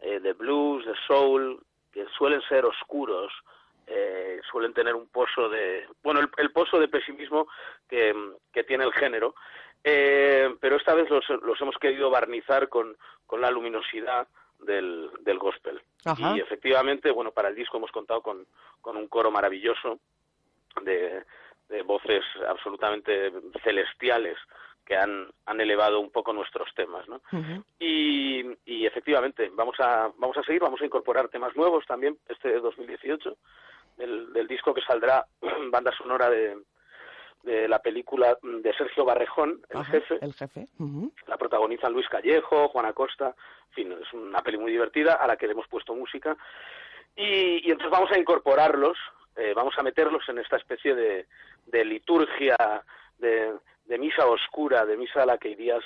[0.00, 1.60] eh, de blues, de soul,
[1.92, 3.32] que suelen ser oscuros,
[3.86, 7.48] eh, suelen tener un pozo de, bueno, el, el pozo de pesimismo
[7.88, 8.14] que,
[8.52, 9.34] que tiene el género,
[9.84, 14.28] eh, pero esta vez los, los hemos querido barnizar con, con la luminosidad
[14.60, 15.80] del, del gospel.
[16.04, 16.36] Ajá.
[16.36, 18.46] Y efectivamente, bueno, para el disco hemos contado con,
[18.80, 19.98] con un coro maravilloso
[20.82, 21.24] de,
[21.68, 23.32] de voces absolutamente
[23.62, 24.38] celestiales
[24.84, 27.20] que han, han elevado un poco nuestros temas, ¿no?
[27.78, 32.58] Y, y efectivamente, vamos a, vamos a seguir, vamos a incorporar temas nuevos también este
[32.58, 33.36] 2018,
[33.96, 35.24] del, del disco que saldrá,
[35.70, 36.58] banda sonora de,
[37.42, 40.18] de la película de Sergio Barrejón, El Ajá, Jefe.
[40.20, 40.68] El jefe.
[41.26, 43.34] La protagonizan Luis Callejo, Juan Acosta,
[43.68, 46.36] en fin, es una peli muy divertida a la que le hemos puesto música.
[47.16, 48.96] Y, y entonces vamos a incorporarlos,
[49.36, 51.26] eh, vamos a meterlos en esta especie de,
[51.66, 52.56] de liturgia,
[53.18, 53.52] de,
[53.84, 55.82] de misa oscura, de misa a la que irías,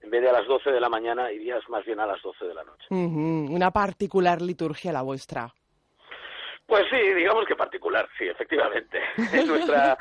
[0.00, 2.44] en vez de a las 12 de la mañana, irías más bien a las 12
[2.46, 2.86] de la noche.
[2.90, 5.52] Una particular liturgia la vuestra.
[6.68, 9.00] Pues sí, digamos que particular, sí, efectivamente.
[9.46, 9.96] nuestra,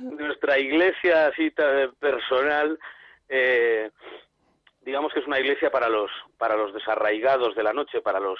[0.00, 1.52] nuestra iglesia así
[1.98, 2.78] personal,
[3.28, 3.90] eh,
[4.82, 8.38] digamos que es una iglesia para los, para los desarraigados de la noche, para los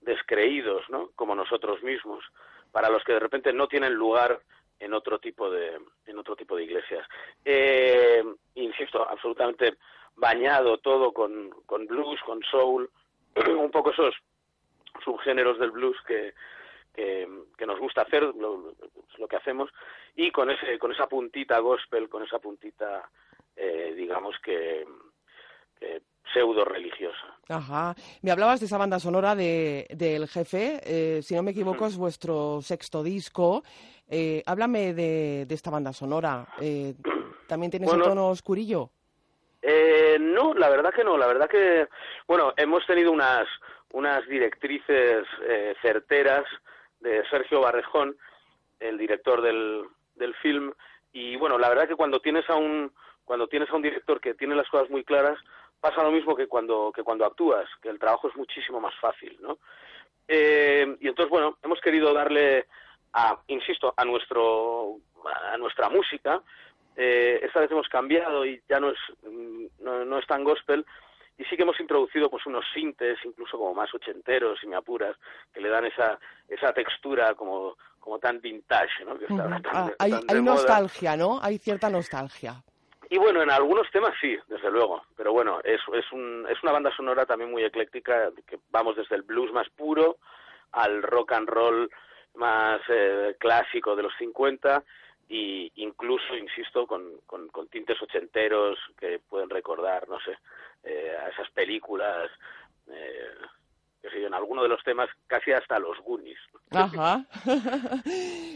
[0.00, 1.10] descreídos, ¿no?
[1.14, 2.24] Como nosotros mismos,
[2.72, 4.40] para los que de repente no tienen lugar
[4.80, 7.06] en otro tipo de, en otro tipo de iglesias.
[7.44, 8.24] Eh,
[8.54, 9.76] insisto, absolutamente
[10.16, 12.90] bañado todo con, con blues, con soul,
[13.46, 14.14] un poco esos
[15.04, 16.34] subgéneros del blues que,
[16.94, 18.74] que, nos gusta hacer, lo,
[19.18, 19.70] lo que hacemos,
[20.16, 23.08] y con ese, con esa puntita gospel, con esa puntita,
[23.56, 24.86] eh, digamos que,
[25.78, 26.02] que
[26.32, 27.36] pseudo religiosa.
[27.48, 27.94] Ajá.
[28.22, 30.80] Me hablabas de esa banda sonora de, del jefe.
[30.84, 33.62] eh, si no me equivoco, es vuestro sexto disco.
[34.08, 36.46] Eh, háblame de, de esta banda sonora.
[36.60, 36.94] Eh,
[37.46, 38.04] ¿También tienes Bueno.
[38.04, 38.90] un tono oscurillo?
[39.62, 41.18] Eh, no, la verdad que no.
[41.18, 41.88] La verdad que,
[42.26, 43.46] bueno, hemos tenido unas,
[43.92, 46.44] unas directrices eh, certeras
[47.00, 48.16] de Sergio Barrejón,
[48.78, 50.72] el director del, del film,
[51.12, 52.92] y bueno, la verdad que cuando tienes a un
[53.24, 55.38] cuando tienes a un director que tiene las cosas muy claras,
[55.80, 59.36] pasa lo mismo que cuando que cuando actúas, que el trabajo es muchísimo más fácil,
[59.40, 59.58] ¿no?
[60.28, 62.66] Eh, y entonces, bueno, hemos querido darle
[63.12, 64.96] a, insisto, a nuestro
[65.52, 66.42] a nuestra música.
[66.96, 70.84] Eh, esta vez hemos cambiado y ya no es mm, no, no es tan gospel
[71.38, 75.16] y sí que hemos introducido pues unos sintes incluso como más ochenteros si me apuras
[75.54, 76.18] que le dan esa
[76.48, 79.16] esa textura como como tan vintage ¿no?
[79.18, 80.54] que está ahora tan Ah, hay tan moda.
[80.56, 81.38] nostalgia, ¿no?
[81.40, 82.62] Hay cierta nostalgia.
[83.12, 85.02] Y bueno, en algunos temas sí, desde luego.
[85.16, 85.80] Pero bueno, es,
[86.12, 90.18] un, es una banda sonora también muy ecléctica, que vamos desde el blues más puro
[90.70, 91.90] al rock and roll
[92.34, 94.84] más eh, clásico de los 50
[95.28, 100.38] y incluso, insisto, con, con, tintes ochenteros que pueden recordar, no sé,
[100.84, 102.30] eh, a esas películas,
[102.88, 103.34] eh,
[104.02, 106.38] qué en alguno de los temas casi hasta los Goonies.
[106.70, 107.24] Ajá.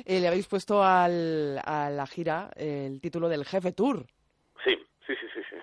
[0.06, 4.04] Eh, le habéis puesto al, a la gira el título del Jefe Tour.
[4.64, 5.40] Sí, sí, sí, sí.
[5.50, 5.58] sí.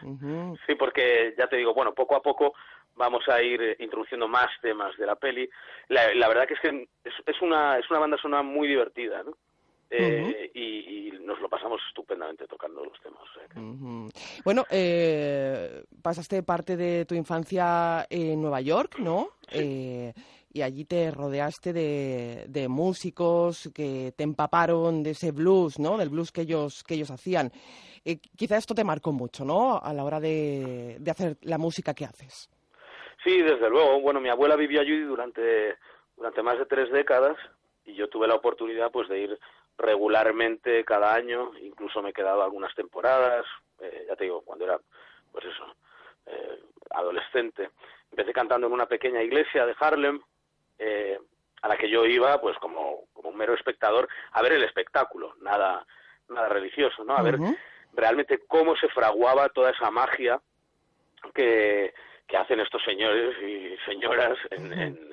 [0.68, 2.54] Sí, porque ya te digo, bueno, poco a poco
[2.96, 5.50] vamos a ir eh, introduciendo más temas de la peli.
[5.88, 9.24] La, la verdad que es que es, es una es una banda sonora muy divertida,
[9.24, 9.36] ¿no?
[9.90, 13.22] Eh, y, y nos lo pasamos estupendamente tocando los temas.
[13.24, 14.10] o sea que- Ujú.
[14.46, 19.32] Bueno, eh, pasaste parte de tu infancia en Nueva York, ¿no?
[19.52, 20.14] Eh,
[20.54, 25.98] y allí te rodeaste de, de músicos que te empaparon de ese blues, ¿no?
[25.98, 27.52] Del blues que ellos, que ellos hacían.
[28.04, 29.80] Eh, quizá esto te marcó mucho, ¿no?
[29.82, 32.50] A la hora de, de hacer la música que haces.
[33.24, 34.02] Sí, desde luego.
[34.02, 35.78] Bueno, mi abuela vivió allí durante
[36.22, 37.36] durante más de tres décadas
[37.84, 39.40] y yo tuve la oportunidad pues de ir
[39.78, 43.44] regularmente cada año, incluso me he quedado algunas temporadas,
[43.80, 44.80] eh, ya te digo, cuando era,
[45.32, 45.66] pues eso,
[46.28, 46.60] eh,
[46.92, 47.72] adolescente.
[48.12, 50.22] Empecé cantando en una pequeña iglesia de Harlem,
[50.84, 51.20] eh,
[51.62, 55.36] a la que yo iba pues como, como un mero espectador a ver el espectáculo,
[55.42, 55.86] nada,
[56.28, 57.16] nada religioso, ¿no?
[57.16, 57.38] A ver
[57.94, 60.42] realmente cómo se fraguaba toda esa magia
[61.36, 61.94] que,
[62.28, 65.10] que hacen estos señores y señoras en, en,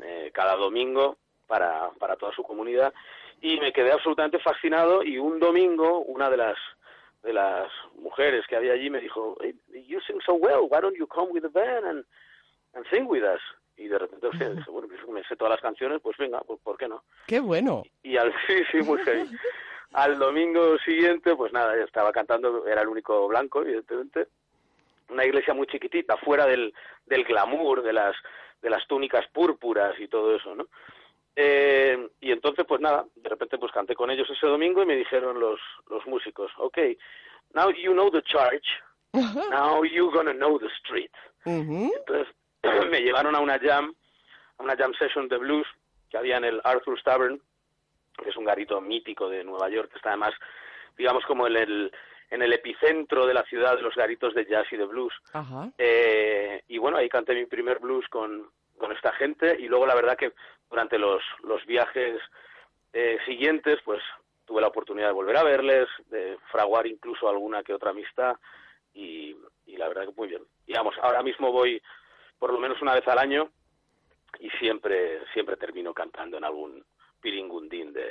[0.00, 2.94] eh, cada domingo para, para toda su comunidad.
[3.40, 6.56] Y me quedé absolutamente fascinado y un domingo una de las
[7.24, 9.54] de las mujeres que había allí me dijo "Hey,
[9.86, 12.04] you sing so well why don't you come with the band and,
[12.72, 13.42] and sing with us
[13.76, 14.28] y de repente
[15.20, 17.82] me sé todas las canciones pues venga pues por qué no Qué bueno.
[18.02, 19.30] y al sí sí muy feliz
[19.92, 24.28] al domingo siguiente pues nada ya estaba cantando era el único blanco evidentemente.
[25.08, 26.72] Una iglesia muy chiquitita fuera del
[27.06, 28.14] del glamour de las
[28.62, 30.66] de las túnicas púrpuras y todo eso no
[31.36, 34.96] eh, y entonces pues nada de repente pues canté con ellos ese domingo y me
[34.96, 35.58] dijeron los
[35.88, 36.96] los músicos okay
[37.54, 38.66] now you know the church
[39.50, 41.10] now you're gonna know the street.
[41.44, 41.92] Ujú.
[41.96, 42.28] entonces
[42.90, 43.94] me llevaron a una jam,
[44.60, 45.66] una jam session de blues
[46.08, 47.40] que había en el Arthur's Tavern,
[48.22, 50.34] que es un garito mítico de Nueva York, que está además,
[50.96, 51.92] digamos, como en el,
[52.30, 55.14] en el epicentro de la ciudad de los garitos de jazz y de blues.
[55.32, 55.70] Ajá.
[55.78, 59.94] Eh, y bueno, ahí canté mi primer blues con, con esta gente y luego la
[59.94, 60.32] verdad que
[60.68, 62.20] durante los, los viajes
[62.92, 64.02] eh, siguientes, pues
[64.44, 68.36] tuve la oportunidad de volver a verles, de fraguar incluso alguna que otra amistad
[68.92, 69.36] y,
[69.66, 70.42] y la verdad que muy bien.
[70.66, 71.80] Y vamos, ahora mismo voy
[72.38, 73.50] por lo menos una vez al año
[74.38, 76.84] y siempre siempre termino cantando en algún
[77.20, 78.10] piringundín de,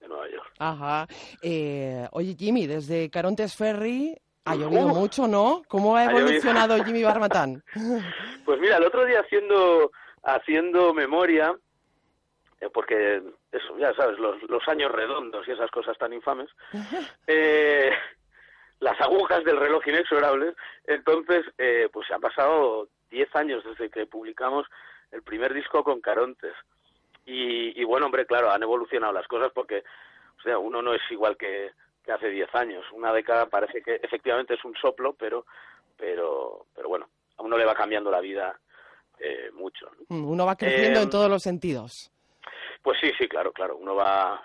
[0.00, 0.52] de Nueva York.
[0.58, 1.06] Ajá.
[1.42, 4.60] Eh, oye, Jimmy, desde Carontes Ferry ha Uf.
[4.60, 5.62] llovido mucho, ¿no?
[5.68, 7.62] ¿Cómo ha evolucionado Jimmy Barmatán?
[8.44, 9.90] Pues mira, el otro día haciendo
[10.22, 11.54] haciendo memoria,
[12.60, 13.22] eh, porque
[13.52, 16.48] eso, ya sabes, los, los años redondos y esas cosas tan infames,
[17.26, 17.90] eh,
[18.80, 24.06] las agujas del reloj inexorables, entonces, eh, pues se han pasado 10 años desde que
[24.06, 24.66] publicamos
[25.12, 26.52] el primer disco con Carontes.
[27.26, 29.84] Y, y bueno, hombre, claro, han evolucionado las cosas porque,
[30.38, 31.72] o sea, uno no es igual que,
[32.04, 32.84] que hace 10 años.
[32.92, 35.44] Una década parece que efectivamente es un soplo, pero,
[35.96, 38.58] pero, pero bueno, a uno le va cambiando la vida
[39.18, 39.90] eh, mucho.
[40.08, 40.16] ¿no?
[40.16, 42.10] Uno va creciendo Eh, en todos los sentidos.
[42.82, 43.76] Pues sí, sí, claro, claro.
[43.76, 44.40] Uno va,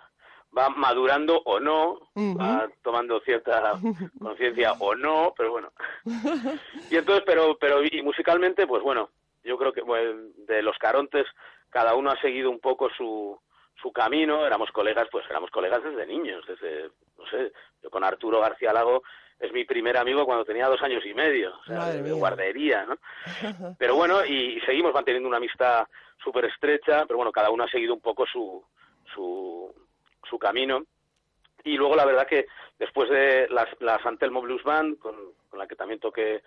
[0.58, 3.80] va madurando o no, va tomando cierta
[4.20, 5.72] conciencia o no, pero bueno.
[6.92, 9.10] Y entonces, pero, pero y musicalmente, pues bueno,
[9.44, 11.26] yo creo que bueno, de los Carontes
[11.70, 13.40] cada uno ha seguido un poco su
[13.82, 14.46] su camino.
[14.46, 19.04] Éramos colegas, pues éramos colegas desde niños, desde no sé, yo con Arturo García Lago
[19.40, 22.98] es mi primer amigo cuando tenía dos años y medio, o sea, de, guardería, ¿no?
[23.78, 25.86] Pero bueno, y seguimos manteniendo una amistad
[26.24, 28.64] súper estrecha, pero bueno, cada uno ha seguido un poco su,
[29.14, 29.70] su,
[30.24, 30.86] su camino.
[31.66, 32.46] Y luego la verdad que
[32.80, 35.16] después de la, la Santelmo Blues Band, con,
[35.50, 36.42] con la que también toqué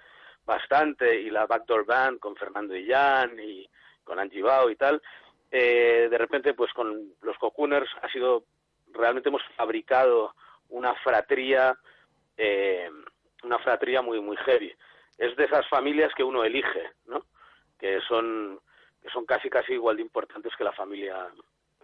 [0.47, 3.69] bastante, y la Backdoor Band con Fernando Illán y
[4.05, 5.03] con Angie Bao y tal,
[5.51, 8.45] eh, de repente pues con los Cocooners ha sido,
[8.93, 10.35] realmente hemos fabricado
[10.69, 11.77] una fratría,
[12.37, 12.89] eh,
[13.43, 14.73] una fratría muy, muy heavy.
[15.19, 17.25] Es de esas familias que uno elige, ¿no?
[17.79, 18.61] Que son,
[19.03, 21.29] que son casi, casi igual de importantes que la familia,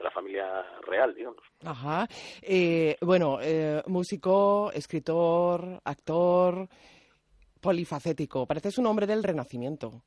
[0.01, 1.43] la familia real, digamos.
[1.65, 2.07] Ajá.
[2.43, 6.69] Eh, bueno, eh, músico, escritor, actor,
[7.63, 8.47] polifacético.
[8.47, 10.03] Pareces un hombre del Renacimiento.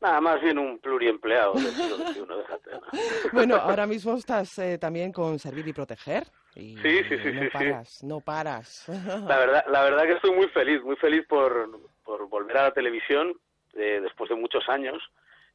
[0.00, 2.70] Nada más bien un pluriempleado del siglo XXI, déjate.
[2.72, 2.80] ¿no?
[3.32, 6.24] Bueno, ahora mismo estás eh, también con Servir y Proteger.
[6.54, 7.48] Y Sí, sí, sí, no sí, sí.
[7.52, 8.84] paras, no paras.
[9.26, 11.70] La verdad, la verdad que estoy muy feliz, muy feliz por,
[12.04, 13.32] por volver a la televisión
[13.72, 15.02] eh, después de muchos años.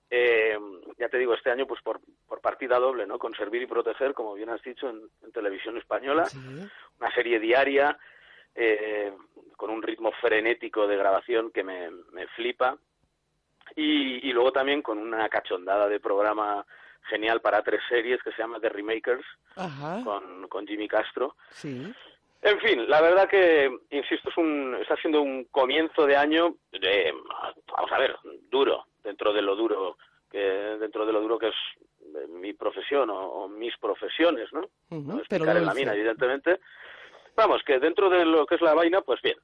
[0.09, 0.57] Eh,
[0.97, 3.19] ya te digo, este año pues por, por partida doble, ¿no?
[3.19, 6.27] Con Servir y Proteger, como bien has dicho, en, en televisión española.
[6.99, 7.95] Una serie diaria
[8.55, 9.13] eh,
[9.57, 12.77] con un ritmo frenético de grabación que me, me flipa.
[13.75, 16.65] Y, y luego también con una cachondada de programa
[17.03, 19.25] genial para tres series que se llama The Remakers
[19.55, 20.01] Ajá.
[20.03, 21.35] con, con Jimmy Castro.
[21.51, 21.93] Sí.
[22.41, 27.13] En fin, la verdad que, insisto, es un, está siendo un comienzo de año, de,
[27.67, 28.15] vamos a ver,
[28.49, 29.97] duro, dentro de lo duro
[30.31, 31.55] que dentro de lo duro que es
[32.01, 34.59] eh, mi profesión o, o mis profesiones, ¿no?
[34.89, 36.59] Ujú, No pero explicar en la mina, evidentemente.
[37.39, 39.37] Vamos, que dentro de lo que es la vaina, pues bien.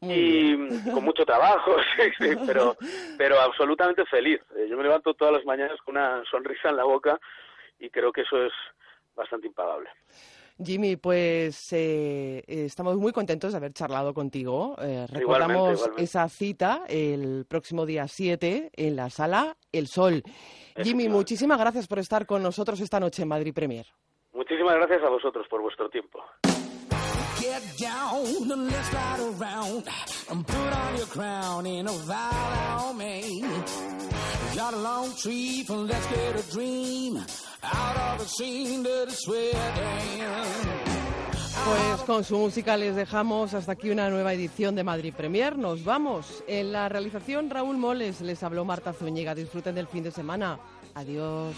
[0.00, 0.56] Muy y
[0.94, 2.74] con mucho trabajo, sí, sí, pero,
[3.18, 4.40] pero absolutamente feliz.
[4.56, 7.20] Eh, Yo me levanto todas las mañanas con una sonrisa en la boca
[7.78, 8.52] y creo que eso es
[9.14, 9.90] bastante impagable.
[10.62, 14.76] Jimmy, pues eh, eh, estamos muy contentos de haber charlado contigo.
[14.80, 16.02] Eh, Igualmente, recordamos igualmente.
[16.02, 20.22] esa cita el próximo día 7 en la sala El Sol.
[20.82, 23.84] Jimmy, muchísimas gracias por estar con nosotros esta noche en Madrid Premier.
[24.32, 26.24] Muchísimas gracias a vosotros por vuestro tiempo.
[27.44, 29.84] Get down and let's ride around
[30.30, 33.44] and put on your crown in a vow on me.
[34.56, 37.18] Got a long tree and let's get a dream
[37.62, 40.24] out of the scene that is sweating.
[41.66, 45.58] Pues con su música les dejamos hasta aquí una nueva edición de Madrid Premier.
[45.58, 46.42] Nos vamos.
[46.46, 49.34] En la realización Raúl Moles les habló Marta Zúñiga.
[49.34, 50.58] Disfruten del fin de semana.
[50.94, 51.54] Adiós.